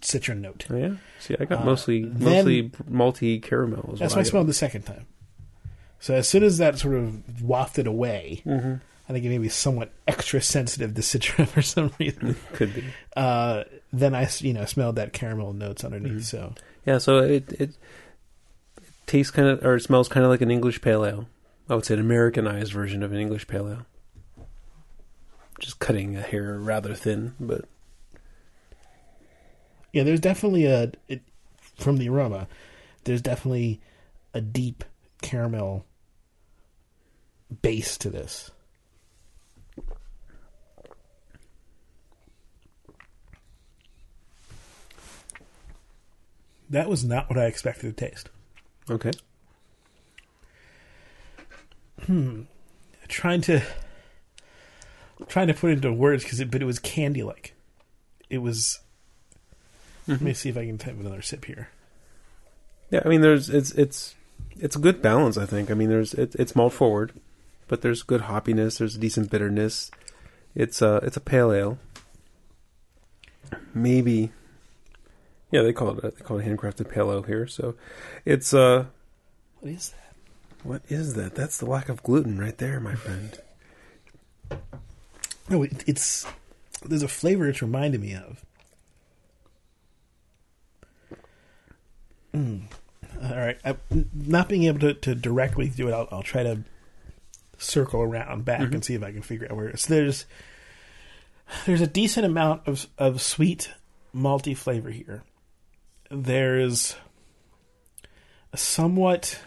[0.02, 0.66] citron note.
[0.70, 0.96] Oh, yeah.
[1.20, 3.96] See, I got Uh, mostly mostly malty caramel.
[4.00, 5.06] That's what what I smelled the second time.
[6.00, 8.76] So as soon as that sort of wafted away, Mm-hmm.
[9.08, 12.36] I think it may be somewhat extra sensitive to citron for some reason.
[12.54, 12.84] Could be.
[13.16, 13.64] Uh,
[13.94, 16.14] then I, you know, smelled that caramel notes underneath.
[16.14, 16.24] Mhm.
[16.24, 16.54] So
[16.86, 16.98] Yeah.
[16.98, 17.78] So it it
[19.06, 21.28] tastes kind of or it smells kind of like an English pale ale.
[21.70, 23.86] I would say an Americanized version of an English pale ale.
[25.60, 27.66] Just cutting a hair rather thin, but
[29.94, 31.22] yeah, there's definitely a it,
[31.78, 32.48] from the aroma.
[33.06, 33.80] There's definitely
[34.34, 34.84] a deep
[35.22, 35.86] caramel
[37.62, 38.52] base to this.
[46.76, 48.30] That was not what I expected to taste.
[48.90, 49.12] okay.
[52.06, 52.42] Hmm.
[53.08, 53.62] Trying to
[55.30, 57.54] trying to put it into words because it, but it was candy like.
[58.30, 58.82] It was.
[60.06, 61.70] Let me see if I can have another sip here.
[62.92, 64.14] Yeah, I mean, there's it's it's
[64.58, 65.38] it's a good balance.
[65.38, 65.72] I think.
[65.72, 67.14] I mean, there's it, it's malt forward,
[67.70, 68.80] but there's good hoppiness.
[68.80, 69.92] There's decent bitterness.
[70.56, 71.78] It's a it's a pale ale.
[73.74, 74.34] Maybe.
[75.52, 77.48] Yeah, they call it a, they call it handcrafted pale ale here.
[77.48, 77.76] So,
[78.26, 78.86] it's uh,
[79.62, 80.16] What is that?
[80.64, 81.36] what is that?
[81.36, 83.38] That's the lack of gluten right there, my friend.
[85.50, 86.26] No, it, it's
[86.84, 88.44] there's a flavor it's reminded me of.
[92.34, 92.64] Mm.
[93.24, 93.78] All right, I,
[94.14, 96.64] not being able to, to directly do it, I'll, I'll try to
[97.58, 98.74] circle around back Mhm.
[98.74, 99.76] and see if I can figure out where.
[99.78, 100.26] So there's
[101.66, 103.72] there's a decent amount of of sweet
[104.14, 105.24] malty flavor here.
[106.10, 106.96] There's
[108.54, 109.40] somewhat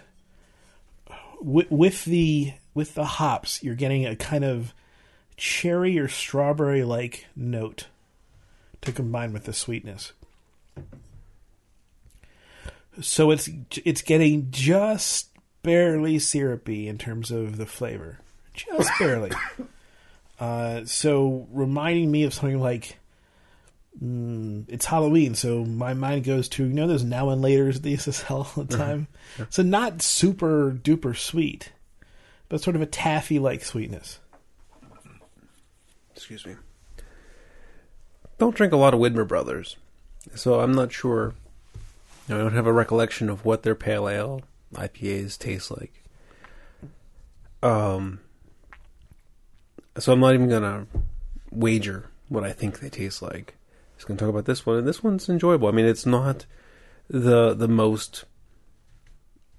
[1.40, 4.72] with, with the with the hops, you're getting a kind of
[5.36, 7.86] cherry or strawberry like note
[8.82, 10.12] to combine with the sweetness.
[13.00, 13.48] So it's
[13.84, 15.28] it's getting just
[15.62, 18.18] barely syrupy in terms of the flavor,
[18.54, 19.30] just barely.
[20.40, 22.98] uh, so reminding me of something like
[24.02, 27.90] mm, it's Halloween, so my mind goes to you know those now and later's they
[27.90, 29.08] used to all the time.
[29.50, 31.72] So not super duper sweet,
[32.48, 34.20] but sort of a taffy like sweetness.
[36.14, 36.56] Excuse me.
[38.38, 39.76] Don't drink a lot of Widmer Brothers,
[40.34, 41.34] so I'm not sure.
[42.28, 44.42] I don't have a recollection of what their pale ale
[44.74, 46.04] IPAs taste like.
[47.62, 48.20] Um,
[49.98, 50.86] so I'm not even gonna
[51.50, 53.57] wager what I think they taste like.
[53.98, 55.66] Just gonna talk about this one, and this one's enjoyable.
[55.66, 56.46] I mean, it's not
[57.10, 58.24] the the most.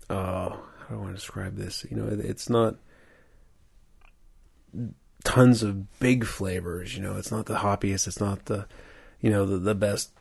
[0.10, 1.86] Uh, how do I want to describe this?
[1.92, 2.78] You know, it- it's not
[5.26, 6.96] tons of big flavors.
[6.96, 8.08] You know, it's not the hoppiest.
[8.08, 8.66] It's not the,
[9.20, 10.12] you know, the the best,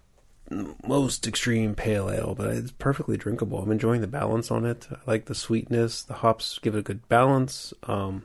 [0.85, 3.63] most extreme pale ale, but it's perfectly drinkable.
[3.63, 4.89] I'm enjoying the balance on it.
[4.91, 6.03] I like the sweetness.
[6.03, 7.73] The hops give it a good balance.
[7.85, 8.25] Um,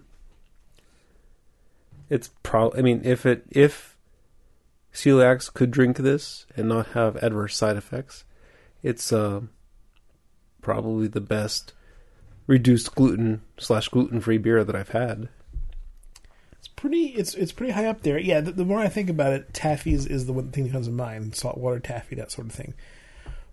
[2.09, 2.73] it's pro.
[2.75, 3.92] I mean, if it if
[4.93, 8.23] celiacs could drink this and not have adverse side effects,
[8.81, 9.41] it's uh,
[10.61, 11.73] probably the best
[12.47, 15.29] reduced gluten slash gluten free beer that I've had.
[16.59, 17.07] It's pretty.
[17.07, 18.17] It's it's pretty high up there.
[18.17, 18.41] Yeah.
[18.41, 20.87] The, the more I think about it, taffy is, is the one thing that comes
[20.87, 21.35] to mind.
[21.35, 22.73] Saltwater taffy, that sort of thing,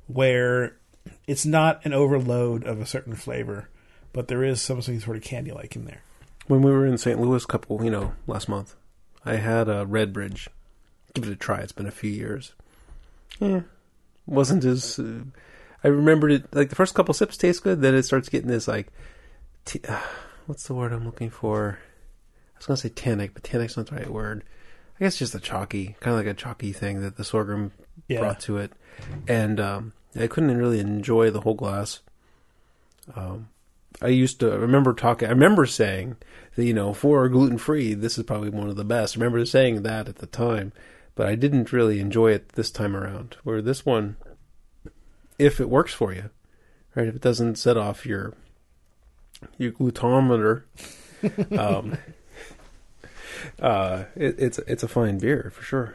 [0.06, 0.76] where
[1.26, 3.68] it's not an overload of a certain flavor,
[4.12, 6.02] but there is something sort of candy like in there.
[6.46, 7.20] When we were in St.
[7.20, 8.74] Louis, couple, you know, last month,
[9.24, 10.48] I had a Redbridge.
[11.14, 11.58] Give it a try.
[11.58, 12.52] It's been a few years.
[13.40, 13.62] Yeah,
[14.26, 14.98] wasn't as.
[14.98, 15.22] Uh,
[15.82, 17.80] I remembered it like the first couple sips taste good.
[17.80, 18.88] Then it starts getting this like,
[19.64, 20.00] t- uh,
[20.46, 21.78] what's the word I'm looking for?
[22.54, 24.44] I was gonna say tannic, but tannic's not the right word.
[25.00, 27.72] I guess just a chalky, kind of like a chalky thing that the sorghum
[28.08, 28.20] Yeah.
[28.20, 28.72] brought to it,
[29.26, 32.00] and um, I couldn't really enjoy the whole glass.
[33.16, 33.48] Um,
[34.02, 35.28] I used to I remember talking.
[35.28, 36.16] I remember saying
[36.56, 39.16] that you know for gluten free, this is probably one of the best.
[39.16, 40.72] I remember saying that at the time,
[41.20, 43.36] but I didn't really enjoy it this time around.
[43.44, 44.16] Where this one,
[45.38, 46.30] if it works for you,
[46.94, 47.08] right?
[47.08, 48.32] If it doesn't set off your
[49.58, 50.62] your glutometer,
[51.58, 51.98] um,
[53.60, 55.94] uh, it, it's it's a fine beer for sure.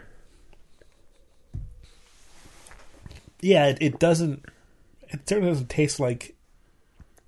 [3.42, 4.46] Yeah, it, it doesn't.
[5.10, 6.36] It certainly doesn't taste like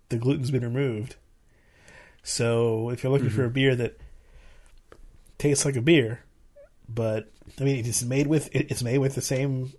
[0.10, 1.16] the gluten's been removed.
[2.22, 3.98] So if you're looking for a beer that
[5.40, 6.22] tastes like a beer,
[6.90, 9.74] but I mean it's made with it's made with the same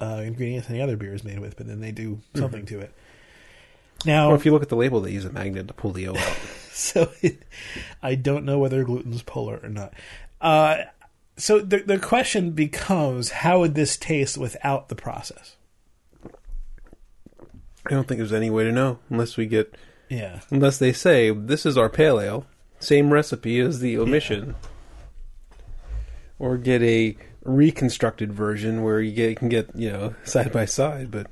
[0.00, 2.92] uh, ingredients any other beer is made with, but then they do something to it.
[4.04, 6.06] Now, Or if you look at the label, they use a magnet to pull the
[6.08, 6.36] O out.
[6.72, 7.42] so it,
[8.02, 9.94] I don't know whether gluten's polar or not.
[10.40, 10.82] Uh,
[11.38, 15.56] so the the question becomes, how would this taste without the process?
[17.86, 19.74] I don't think there's any way to know unless we get
[20.08, 20.40] Yeah.
[20.50, 22.46] unless they say this is our pale ale,
[22.80, 24.56] same recipe as the omission,
[26.38, 31.10] or get a reconstructed version where you get can get you know side by side.
[31.10, 31.26] But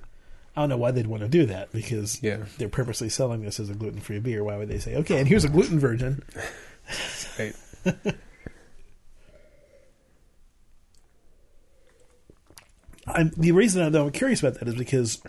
[0.56, 2.44] I don't know why they'd want to do that because Yeah.
[2.58, 4.44] they're purposely selling this as a gluten free beer.
[4.44, 6.22] Why would they say, okay, and here's a gluten version?
[7.38, 7.54] right.
[13.06, 15.20] I'm, the reason that I'm curious about that is because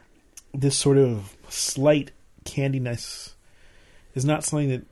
[0.54, 2.12] this sort of slight
[2.46, 3.34] candiness
[4.14, 4.86] is not something that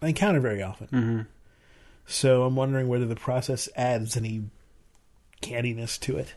[0.00, 0.86] I encounter very often.
[0.88, 1.20] hmm
[2.10, 4.42] So I'm wondering whether the process adds any
[5.42, 6.34] candiness to it.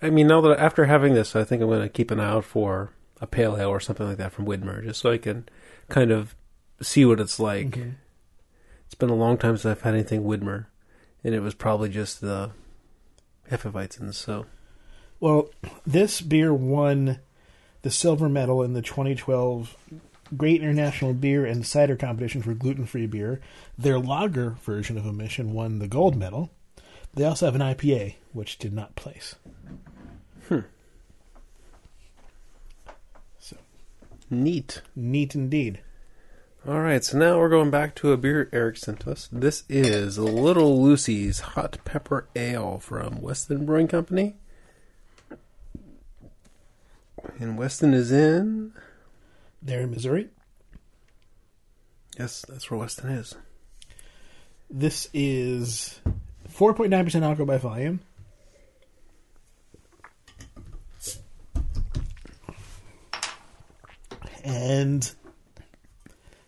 [0.00, 2.30] I mean, now that after having this, I think I'm going to keep an eye
[2.30, 5.46] out for a pale ale or something like that from Widmer, just so I can
[5.90, 6.34] kind of
[6.80, 7.72] see what it's like.
[7.72, 7.90] Mm-hmm.
[8.86, 10.66] It's been a long time since I've had anything Widmer,
[11.22, 12.52] and it was probably just the
[13.50, 14.14] Hefeweizens.
[14.14, 14.46] So
[15.20, 15.50] Well,
[15.86, 17.18] this beer won
[17.82, 19.76] the silver medal in the 2012
[20.36, 23.40] Great International Beer and Cider Competition for gluten free beer.
[23.76, 26.50] Their lager version of Omission won the gold medal.
[27.14, 29.34] They also have an IPA, which did not place.
[30.48, 30.60] Hmm.
[33.38, 33.56] So
[34.30, 34.82] neat.
[34.94, 35.80] neat indeed.
[36.68, 39.30] All right, so now we're going back to a beer Eric sent us.
[39.32, 44.36] This is Little Lucy's Hot Pepper Ale from Weston Brewing Company.
[47.38, 48.72] And Weston is in.
[49.62, 50.28] They're in Missouri.
[52.18, 53.34] Yes, that's where Weston is.
[54.68, 56.00] This is
[56.52, 58.00] 4.9% alcohol by volume.
[64.42, 65.10] And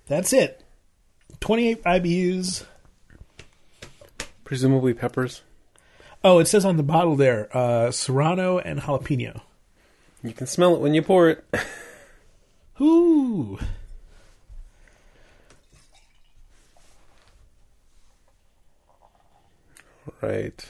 [0.06, 0.62] that's it.
[1.40, 2.64] 28 IBUs.
[4.44, 5.42] Presumably peppers.
[6.24, 9.40] Oh, it says on the bottle there uh, Serrano and jalapeno.
[10.22, 11.44] You can smell it when you pour it.
[12.82, 13.58] Ooh.
[20.20, 20.68] Right.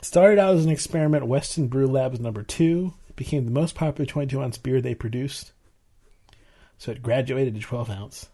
[0.00, 2.94] Started out as an experiment, Weston Brew Labs number two.
[3.16, 5.50] Became the most popular 22 ounce beer they produced.
[6.78, 8.28] So it graduated to 12 ounce.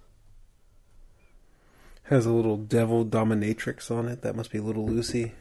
[2.05, 4.21] Has a little devil dominatrix on it.
[4.21, 5.33] That must be a little Lucy.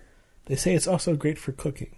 [0.45, 1.93] They say it's also great for cooking.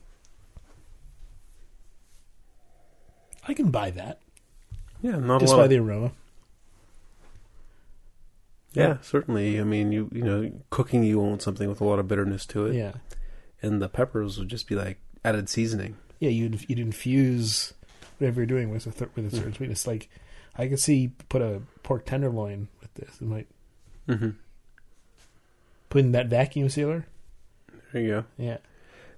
[3.47, 4.21] I can buy that
[5.05, 5.63] Yeah, not just a lot.
[5.63, 6.11] by the aroma.
[8.73, 9.59] yeah, certainly.
[9.59, 12.65] I mean, you you know, cooking you want something with a lot of bitterness to
[12.65, 12.93] it, Yeah,
[13.61, 15.95] and the peppers would just be like added seasoning.
[16.19, 16.29] yeah.
[16.29, 17.73] You'd you'd infuse
[18.17, 19.85] whatever you're doing with a th- with a certain sweetness.
[19.87, 20.09] Like
[20.57, 23.15] I could see put a pork tenderloin with this.
[23.21, 23.47] It might
[24.07, 24.29] Mm-hmm.
[25.89, 27.05] put in that vacuum sealer.
[27.91, 28.23] There you go.
[28.37, 28.57] Yeah,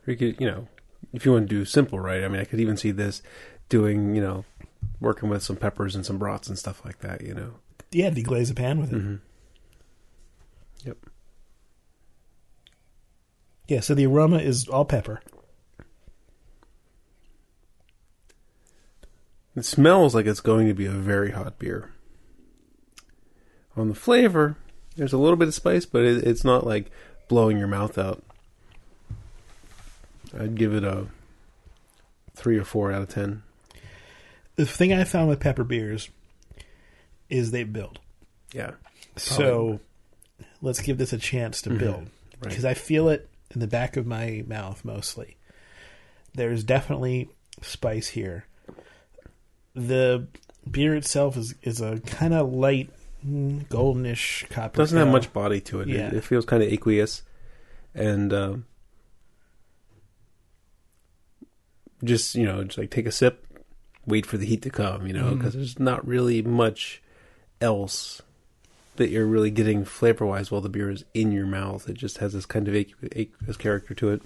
[0.08, 0.68] Or you could, you know,
[1.14, 2.24] if you want to do simple, right?
[2.24, 3.22] I mean, I could even see this
[3.68, 4.46] doing, you know,
[5.00, 7.22] working with some peppers and some brats and stuff like that.
[7.22, 7.54] You know.
[7.92, 8.10] yeah.
[8.10, 8.96] Deglaze a pan with it.
[8.96, 9.16] Mm-hmm.
[10.86, 10.98] Yep.
[13.68, 13.80] Yeah.
[13.82, 15.22] So the aroma is all pepper.
[19.56, 21.92] It smells like it's going to be a very hot beer.
[23.76, 24.56] On the flavor,
[24.96, 26.92] there's a little bit of spice, but it, it's not like
[27.28, 28.24] blowing your mouth out.
[30.40, 31.08] I'd give it a
[32.36, 33.42] three or four out of ten.
[34.58, 36.10] The thing I found with pepper beers
[37.30, 38.00] is they build.
[38.54, 38.72] Yeah,
[39.16, 39.80] So
[40.62, 41.80] let's give this a chance to Mhm.
[41.80, 42.00] build
[42.42, 42.50] right.
[42.50, 45.38] because I feel it in the back of my mouth mostly.
[46.34, 47.30] There's definitely
[47.62, 48.46] spice here.
[49.76, 50.28] The
[50.70, 52.90] beer itself is is a kind of light
[53.26, 54.78] mm, goldenish copper.
[54.78, 55.88] doesn't have much body to it.
[55.88, 56.08] Yeah.
[56.08, 57.22] It, it feels kind of aqueous,
[57.94, 58.58] and uh,
[62.04, 63.46] just you know, just like take a sip,
[64.08, 65.06] wait for the heat to come.
[65.06, 67.02] You know, because there's not really much
[67.62, 68.22] else
[68.96, 71.88] that you're really getting flavor wise while the beer is in your mouth.
[71.88, 74.22] It just has this kind of aqu- aqueous character to it.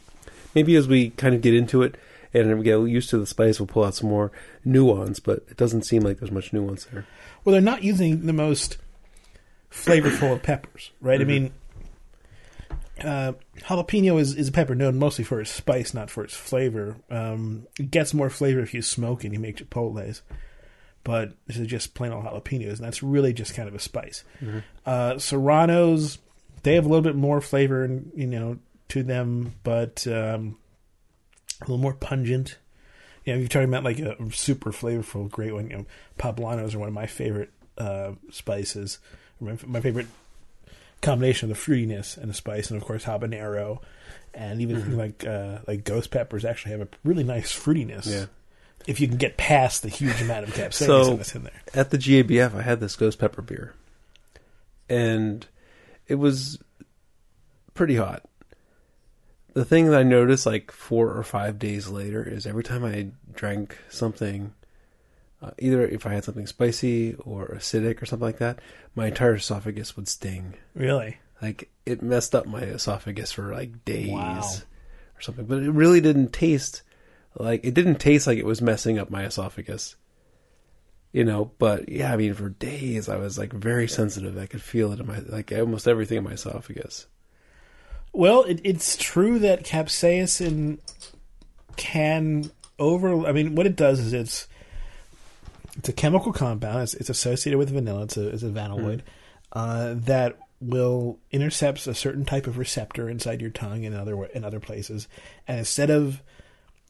[0.56, 1.96] Maybe as we kind of get into it
[2.34, 4.32] and we get used to the spice, we'll pull out some more
[4.64, 5.20] nuance.
[5.20, 7.06] But it doesn't seem like there's much nuance there.
[7.44, 8.78] Well, they're not using the most
[9.72, 11.20] flavorful of peppers, right?
[11.20, 11.28] I Mhm.
[11.28, 11.52] mean,
[13.04, 16.98] uh, jalapeno is, is a pepper known mostly for its spice, not for its flavor.
[17.10, 20.22] Um, it gets more flavor if you smoke and you make chipotles,
[21.04, 24.24] but this is just plain old jalapenos, and that's really just kind of a spice.
[24.86, 26.20] Uh, serranos,
[26.64, 28.60] they have a little bit more flavor, you know,
[28.90, 30.58] to them, but um,
[31.60, 32.58] a little more pungent.
[33.26, 35.86] You know, if you're talking about like a super flavorful, great one, you know,
[36.20, 39.00] poblanos are one of my favorite uh, spices.
[39.40, 40.08] My, my favorite
[41.02, 43.82] combination of the fruitiness and the spice, and of course habanero,
[44.34, 44.98] and even Mhm.
[44.98, 48.06] like uh, like ghost peppers actually have a really nice fruitiness.
[48.08, 48.26] Yeah.
[48.88, 51.62] If you can get past the huge amount of capsaicin So- that's in there.
[51.74, 53.74] at the GABF, I had this ghost pepper beer,
[54.90, 55.46] and
[56.08, 56.58] it was
[57.74, 58.24] pretty hot.
[59.54, 63.08] The thing that I noticed, like four or five days later, is every time I
[63.34, 64.54] drank something,
[65.42, 68.60] uh, either if I had something spicy or acidic or something like that,
[68.96, 70.56] my entire esophagus would sting.
[70.76, 71.18] Really?
[71.42, 74.44] Like it messed up my esophagus for like days Wow.
[75.18, 75.46] or something.
[75.46, 76.84] But it really didn't taste
[77.36, 79.96] like it didn't taste like it was messing up my esophagus.
[81.14, 84.38] You know, but yeah, I mean, for days I was like very sensitive.
[84.38, 87.08] I could feel it in my like almost everything in my esophagus.
[88.14, 90.80] Well, it, it's true that capsaicin
[91.78, 93.26] can over.
[93.26, 94.48] I mean, what it does is it's
[95.78, 96.84] it's a chemical compound.
[96.84, 98.04] It's, it's associated with vanilla.
[98.04, 99.02] It's a it's a vanilloid
[99.54, 104.44] uh, that will intercepts a certain type of receptor inside your tongue and other in
[104.44, 105.08] other places,
[105.48, 106.22] and instead of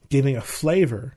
[0.10, 1.16] giving a flavor.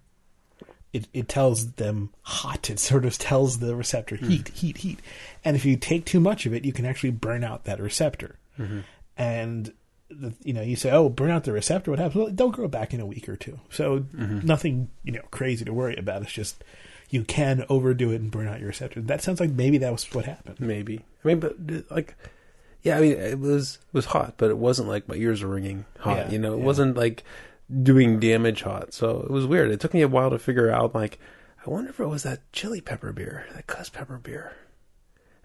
[0.92, 2.70] It, it tells them hot.
[2.70, 4.28] It sort of tells the receptor hmm.
[4.28, 5.00] heat, heat, heat.
[5.44, 8.38] And if you take too much of it, you can actually burn out that receptor.
[8.60, 8.78] Mm-hmm.
[9.16, 9.72] And
[10.08, 12.14] the, you know, you say, "Oh, burn out the receptor." What happens?
[12.14, 13.58] Well, they'll grow back in a week or two.
[13.70, 14.46] So mm-hmm.
[14.46, 16.22] nothing, you know, crazy to worry about.
[16.22, 16.62] It's just
[17.10, 19.04] you can overdo it and burn out your receptors.
[19.06, 20.60] That sounds like maybe that was what happened.
[20.60, 21.56] Maybe I mean, but
[21.90, 22.16] like,
[22.82, 25.50] yeah, I mean, it was it was hot, but it wasn't like my ears were
[25.50, 26.16] ringing hot.
[26.26, 26.64] Yeah, you know, it yeah.
[26.64, 27.24] wasn't like
[27.82, 28.92] doing damage hot.
[28.92, 29.70] So it was weird.
[29.70, 30.94] It took me a while to figure out.
[30.94, 31.18] Like,
[31.66, 34.52] I wonder if it was that chili pepper beer, that cuss pepper beer.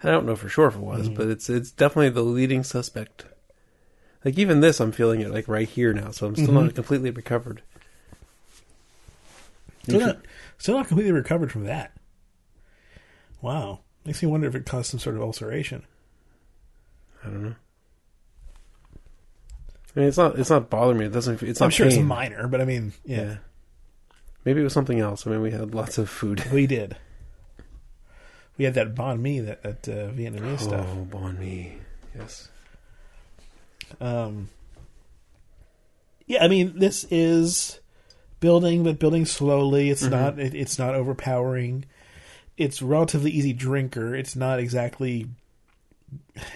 [0.02, 1.14] And I don't know for sure if it was, Mhm.
[1.16, 3.26] but it's it's definitely the leading suspect.
[4.24, 6.64] Like even this, I'm feeling it like right here now, so I'm still Mhm.
[6.64, 7.62] not completely recovered.
[9.82, 10.18] Still not,
[10.58, 11.92] still not completely recovered from that.
[13.40, 15.84] Wow, makes me wonder if it caused some sort of ulceration.
[17.24, 17.54] I don't know.
[19.96, 21.06] I mean, it's not it's not bothering me.
[21.06, 21.42] It doesn't.
[21.42, 21.66] It's not.
[21.66, 23.36] I'm sure it's minor, but I mean, yeah, Yeah.
[24.44, 25.26] Maybe it was something else.
[25.26, 26.50] I mean, we had lots of food.
[26.52, 26.96] we did.
[28.56, 30.86] We had that banh mi that, that uh, Vietnamese stuff.
[30.90, 31.74] Oh, banh mi.
[32.16, 32.48] Yes.
[34.00, 34.48] Um,
[36.26, 37.80] yeah, I mean, this is
[38.40, 39.90] building, but building slowly.
[39.90, 40.10] It's Mhm.
[40.10, 40.38] not.
[40.38, 41.84] It, it's not overpowering.
[42.56, 44.14] It's relatively easy drinker.
[44.14, 45.26] It's not exactly.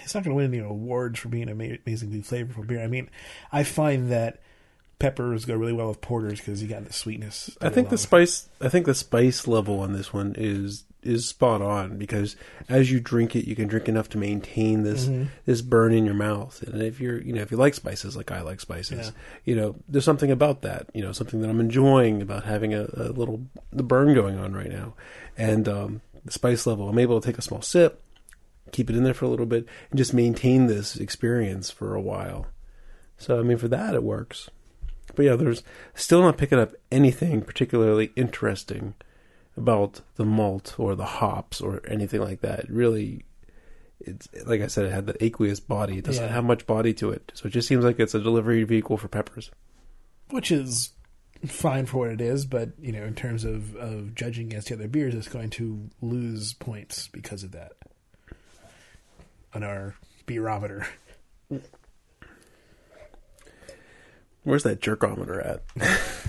[0.03, 2.81] It's not going to win any awards for being amazingly flavorful beer.
[2.83, 3.09] I mean,
[3.51, 4.39] I find that
[4.99, 7.57] peppers go really well with porters because you got the sweetness.
[7.61, 8.47] I think the spice.
[8.61, 12.35] I think the spice level on this one is is spot on because
[12.67, 15.27] as you drink it, you can drink enough to maintain this Mhm.
[15.45, 16.63] this burn in your mouth.
[16.63, 19.11] And if you're, you know, if you like spices like I like spices, Yeah.
[19.43, 20.89] you know, there's something about that.
[20.95, 23.41] You know, something that I'm enjoying about having a, a little
[23.71, 24.95] the burn going on right now,
[25.37, 26.89] and um, the spice level.
[26.89, 28.01] I'm able to take a small sip,
[28.71, 32.01] keep it in there for a little bit, and just maintain this experience for a
[32.01, 32.47] while.
[33.19, 34.49] So I mean, for that it works.
[35.13, 38.95] But yeah, there's still not picking up anything particularly interesting
[39.57, 42.59] about the malt or the hops or anything like that.
[42.61, 43.23] It really,
[43.99, 45.99] it's like I said, it had the aqueous body.
[45.99, 46.33] It doesn't Yeah.
[46.33, 49.07] have much body to it, so it just seems like it's a delivery vehicle for
[49.07, 49.51] peppers.
[50.31, 50.91] which is
[51.45, 54.73] fine for what it is, but you know, in terms of, of judging against the
[54.73, 57.73] other beers, it's going to lose points because of that
[59.53, 59.95] on our
[60.25, 60.87] beerometer.
[64.45, 65.63] Where's that jerkometer at?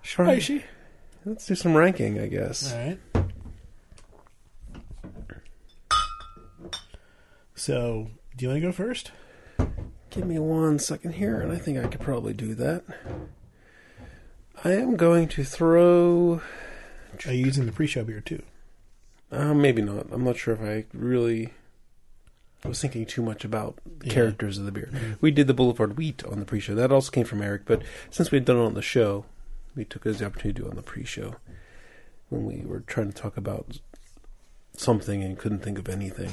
[0.00, 0.24] Sure.
[0.24, 0.64] Spicy.
[1.26, 2.72] Let's do some ranking, I guess.
[2.72, 2.98] All right.
[7.54, 9.12] So, do you want to go first?
[10.08, 12.84] Give me one second here, and I think I could probably do that.
[14.64, 16.40] I am going to throw.
[17.26, 18.42] Are you using the pre-show beer too?
[19.30, 20.06] Uh, maybe not.
[20.10, 21.52] I'm not sure if I really.
[22.64, 24.12] I was thinking too much about the Yeah.
[24.14, 24.88] characters of the beer.
[24.92, 25.16] Mhm.
[25.20, 26.74] We did the Boulevard Wheat on the pre-show.
[26.74, 29.24] That also came from Eric, but since we had done it on the show,
[29.76, 31.36] we took it as the opportunity to do it on the pre-show
[32.30, 33.78] when we were trying to talk about
[34.76, 36.30] something and couldn't think of anything.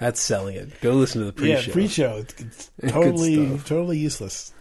[0.00, 0.80] That's selling it.
[0.80, 2.16] Go listen to the pre-show, Yeah, pre-show.
[2.18, 4.52] It's, it's totally, totally useless.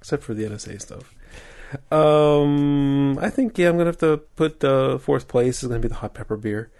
[0.00, 1.12] except for the NSA stuff.
[1.90, 5.88] Um, I think yeah, I'm gonna have to put uh, fourth place is gonna be
[5.88, 6.70] the hot pepper beer,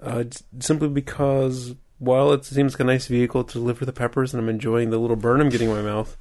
[0.00, 0.24] uh,
[0.60, 4.48] simply because while it seems like a nice vehicle to deliver the peppers, and I'm
[4.48, 6.16] enjoying the little burn I'm getting in my mouth,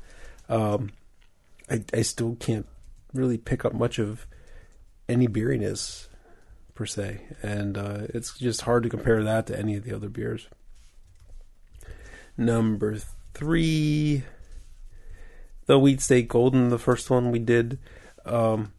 [0.47, 0.91] um,
[1.69, 2.67] I I still can't
[3.15, 4.27] really pick up much of
[5.09, 6.07] any beeriness
[6.75, 10.07] per se, and uh, it's just hard to compare that to any of the other
[10.07, 10.47] beers.
[12.37, 12.99] Number
[13.33, 14.21] three,
[15.65, 17.79] the Wheat State Golden, the first one we did.
[18.23, 18.73] Um,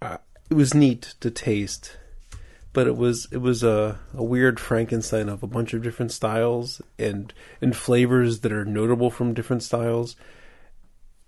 [0.00, 0.18] uh,
[0.48, 1.98] it was neat to taste,
[2.72, 6.80] but it was it was a, a weird Frankenstein of a bunch of different styles
[6.98, 10.16] and and flavors that are notable from different styles.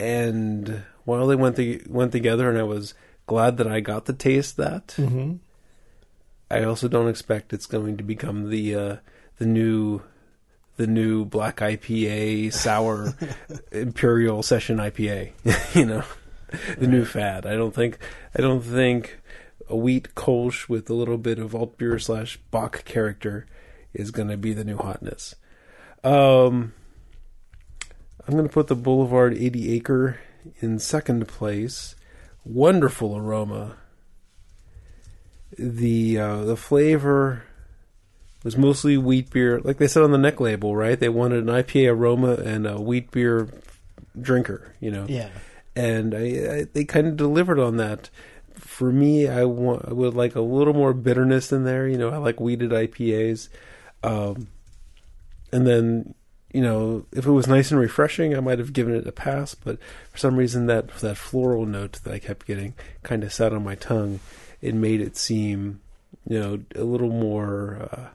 [0.00, 2.94] And while they went to, went together, and I was
[3.26, 4.88] glad that I got to taste that.
[4.88, 5.34] Mm-hmm.
[6.50, 8.96] I also don't expect it's going to become the uh,
[9.38, 10.02] the new
[10.76, 13.14] the new black IPA sour
[13.72, 15.32] imperial session IPA.
[15.74, 16.04] you know,
[16.78, 17.46] the new fad.
[17.46, 17.98] I don't think
[18.36, 19.20] I don't think
[19.68, 23.46] a wheat Kolsch with a little bit of alt beer slash bock character
[23.92, 25.34] is going to be the new hotness.
[26.02, 26.74] Um,
[28.26, 30.20] I'm going to put the Boulevard 80 Acre
[30.60, 31.94] in second place.
[32.44, 33.76] Wonderful aroma
[35.58, 37.44] the uh, the flavor
[38.42, 40.98] was mostly wheat beer, like they said on the neck label, right?
[40.98, 43.48] They wanted an IPA aroma and a wheat beer
[44.20, 45.06] drinker, you know.
[45.08, 45.30] Yeah.
[45.74, 48.10] And I, I they kind of delivered on that.
[48.54, 51.88] For me, I want I would like a little more bitterness in there.
[51.88, 53.48] You know, I like wheated IPAs,
[54.02, 54.48] um,
[55.52, 56.14] and then
[56.52, 59.54] you know if it was nice and refreshing, I might have given it a pass.
[59.54, 59.78] But
[60.12, 63.64] for some reason, that that floral note that I kept getting kind of sat on
[63.64, 64.20] my tongue
[64.64, 65.82] it made it seem,
[66.26, 68.08] you know, a little more uh,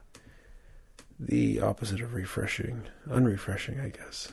[1.16, 4.32] the opposite of refreshing, unrefreshing, I guess.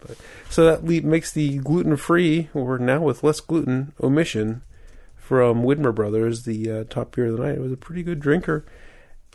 [0.00, 0.16] But
[0.48, 4.62] so that makes the gluten-free, or now with less gluten, omission
[5.30, 7.54] from Widmer Brothers the uh, top beer of the night.
[7.54, 8.64] It was a pretty good drinker,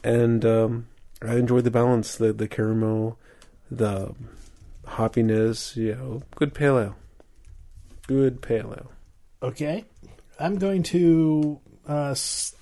[0.04, 0.88] and um,
[1.22, 3.18] I enjoyed the balance, the the caramel,
[3.72, 4.14] the
[4.86, 5.78] hoppiness.
[5.78, 6.98] You know, good pale ale.
[8.08, 8.92] Good pale ale.
[9.42, 9.86] Okay.
[10.38, 12.14] I'm going to uh,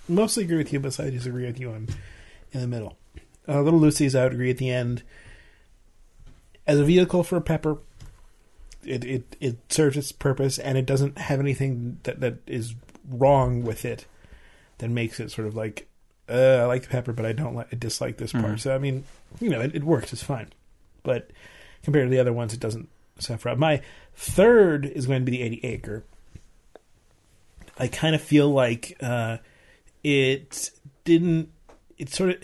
[0.07, 1.87] mostly agree with you, but I disagree with you on
[2.51, 2.99] in the middle.
[3.47, 5.01] Uh, Little Lucy's, I would agree at the end.
[6.67, 7.79] As a vehicle for pepper,
[8.85, 12.75] it, it, it serves its purpose, and it doesn't have anything that, that is
[13.09, 14.05] wrong with it
[14.79, 15.87] that makes it sort of like,
[16.29, 18.45] uh, I like the pepper, but I don't like, I dislike this part.
[18.45, 18.59] Mhm.
[18.59, 19.03] So, I mean,
[19.39, 20.47] you know, it, it works, it's fine.
[21.03, 21.31] But
[21.83, 22.87] compared to the other ones, it doesn't
[23.19, 23.53] suffer.
[23.55, 23.81] My
[24.15, 26.03] third is going to be the 80 acre.
[27.77, 29.37] I kind of feel like uh,
[30.03, 30.69] it
[31.03, 31.49] didn't.
[31.97, 32.43] It sort of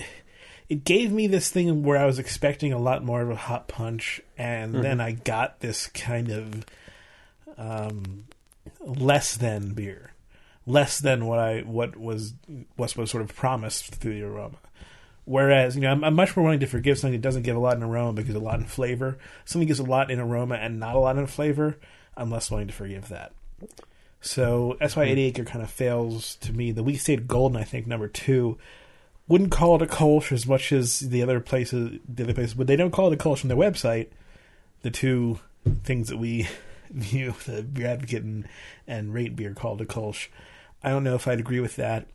[0.69, 3.67] it gave me this thing where I was expecting a lot more of a hot
[3.67, 4.81] punch, and Mm-hmm.
[4.83, 6.65] then I got this kind of
[7.57, 8.25] um,
[8.81, 10.08] less than beer,
[10.69, 12.33] less than what I what was
[12.75, 14.57] what was sort of promised through the aroma.
[15.25, 17.59] Whereas, you know, I'm, I'm much more willing to forgive something that doesn't give a
[17.59, 19.17] lot in aroma because a lot in flavor.
[19.45, 21.77] Something gives a lot in aroma and not a lot in flavor.
[22.17, 23.33] I'm less willing to forgive that.
[24.21, 26.71] So that's why 80 Acre kind of fails to me.
[26.71, 28.57] The Wheat State Golden, I think, number two,
[29.27, 31.99] wouldn't call it a Kolsch as much as the other places.
[32.07, 34.07] The other places, but they don't call it a Kolsch on their website.
[34.81, 35.39] The two
[35.83, 36.47] things that we
[36.89, 38.47] view the Beer Advocate and,
[38.87, 40.27] and Rate Beer called a Kolsch.
[40.83, 42.07] I don't know if I'd agree with that.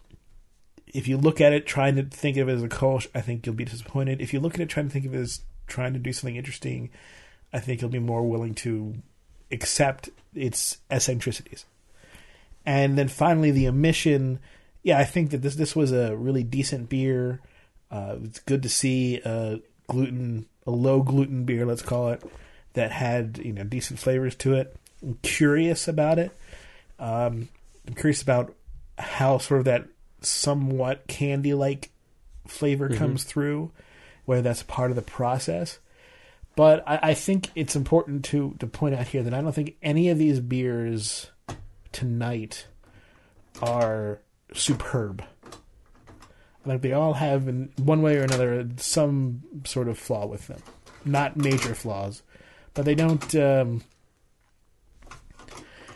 [0.87, 3.45] If you look at it trying to think of it as a Kolsch, I think
[3.45, 4.21] you'll be disappointed.
[4.21, 6.37] If you look at it trying to think of it as trying to do something
[6.37, 6.91] interesting,
[7.53, 8.95] I think you'll be more willing to
[9.51, 11.65] accept its eccentricities.
[12.67, 14.41] And then finally, the Omission.
[14.83, 17.41] Yeah, I think that this this was a really decent beer.
[17.91, 22.23] Uh, it's good to see a gluten, a low gluten beer, let's call it,
[22.73, 24.77] that had you know decent flavors to it.
[25.03, 26.33] I'm curious about it.
[26.99, 27.49] Um,
[27.87, 28.55] I'm curious about
[28.99, 29.87] how sort of that
[30.21, 31.91] somewhat candy like
[32.47, 33.73] flavor comes through,
[34.25, 35.79] whether that's part of the process.
[36.57, 39.77] But I, I think it's important to to point out here that I don't think
[39.83, 41.31] any of these beers
[41.93, 42.67] tonight
[43.61, 44.21] are
[44.53, 45.25] superb.
[46.65, 50.47] I think they all have, in one way or another, some sort of flaw with
[50.47, 50.63] them.
[51.05, 52.23] Not major flaws,
[52.73, 53.35] but they don't.
[53.35, 53.83] Um,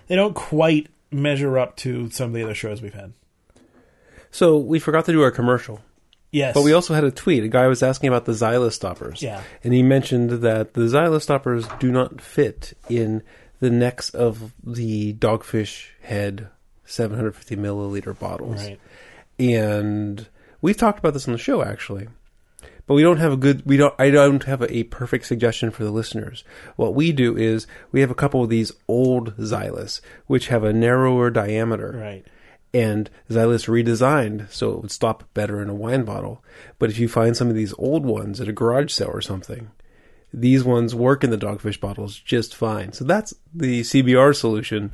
[0.08, 3.12] they don't quite measure up to some of the other shows we've had.
[4.30, 5.80] So we forgot to do our commercial,
[6.30, 7.44] Yes, but we also had a tweet.
[7.44, 9.22] A guy was asking about the Zyliss stoppers.
[9.22, 9.42] Yeah.
[9.64, 13.22] and he mentioned that the Zyliss stoppers do not fit in
[13.60, 16.48] the necks of the Dogfish Head
[16.84, 18.62] 750 milliliter bottles.
[18.66, 18.80] right.
[19.38, 20.28] and
[20.60, 22.08] we've talked about this on the show actually
[22.88, 25.70] but we don't have a good we don't i don't have a, a perfect suggestion
[25.70, 26.42] for the listeners
[26.74, 30.72] what we do is we have a couple of these old Zyliss which have a
[30.72, 32.26] narrower diameter Right.
[32.74, 36.42] and Zyliss redesigned so it would stop better in a wine bottle
[36.80, 39.70] but if you find some of these old ones at a garage sale or something
[40.34, 44.92] these ones work in the dogfish bottles just fine so that's the cbr solution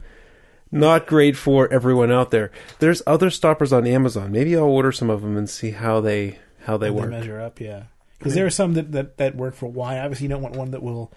[0.70, 2.50] not great for everyone out there.
[2.80, 4.32] There's other stoppers on Amazon.
[4.32, 7.10] Maybe I'll order some of them and see how they how they They work.
[7.10, 7.84] measure up, yeah.
[8.18, 9.98] Because there are some that, that, that work for wine.
[9.98, 11.12] Obviously, you don't want one that will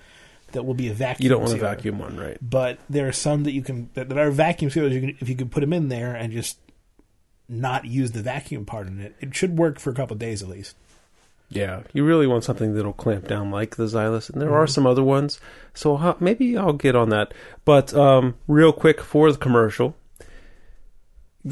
[0.53, 1.23] that will be a vacuum.
[1.23, 2.37] You don't want a vacuum one, right?
[2.41, 4.93] but there are some that you can that, that are vacuum sealers.
[4.93, 6.57] You can, if you could put them in there and just
[7.49, 10.41] not use the vacuum part in it, it should work for a couple of days
[10.43, 10.75] at least.
[11.49, 14.85] Yeah, you really want something that'll clamp down like the Zyliss, and there are some
[14.85, 15.39] other ones.
[15.73, 17.33] So maybe I'll get on that.
[17.63, 19.95] But um, real quick for the commercial,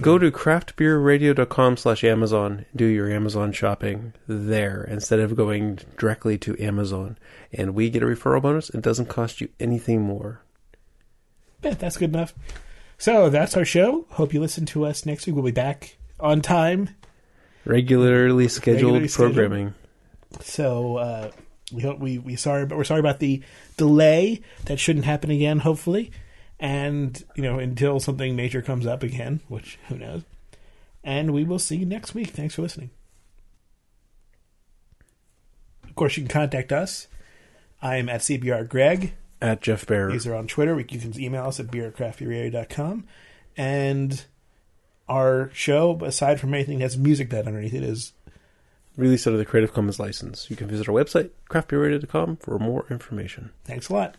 [0.02, 2.66] go to craftbeerradio.com slash Amazon.
[2.76, 7.18] Do your Amazon shopping there instead of going directly to Amazon,
[7.54, 8.70] and we get a referral bonus.
[8.70, 10.42] It doesn't cost you anything more.
[11.64, 12.34] Yeah, that's good enough.
[12.98, 14.06] So that's our show.
[14.12, 15.36] Hope you listen to us next week.
[15.36, 16.90] We'll be back on time.
[17.66, 19.34] Regularly scheduled Regularly scheduled.
[19.36, 19.74] programming.
[20.42, 21.32] So uh,
[21.74, 23.42] we hope we we sorry, but we're sorry about the
[23.78, 24.42] delay.
[24.66, 25.60] That shouldn't happen again.
[25.60, 26.12] Hopefully,
[26.60, 30.24] and you know until something major comes up again, which who knows.
[31.04, 32.30] And we will see you next week.
[32.30, 32.90] Thanks for listening.
[35.84, 37.08] Of course, you can contact us.
[37.82, 39.14] I'm at CBR Greg.
[39.42, 40.12] At Jeff Bear.
[40.12, 40.78] These are on Twitter.
[40.80, 43.06] You can email us at beercraftbeerradio.com.
[43.56, 44.26] And
[45.08, 48.14] our show, aside from anything that's music that underneath it, is
[48.98, 50.50] released under the Creative Commons license.
[50.50, 53.52] You can visit our website, craftbeerradio.com, for more information.
[53.64, 54.16] thanks a lot.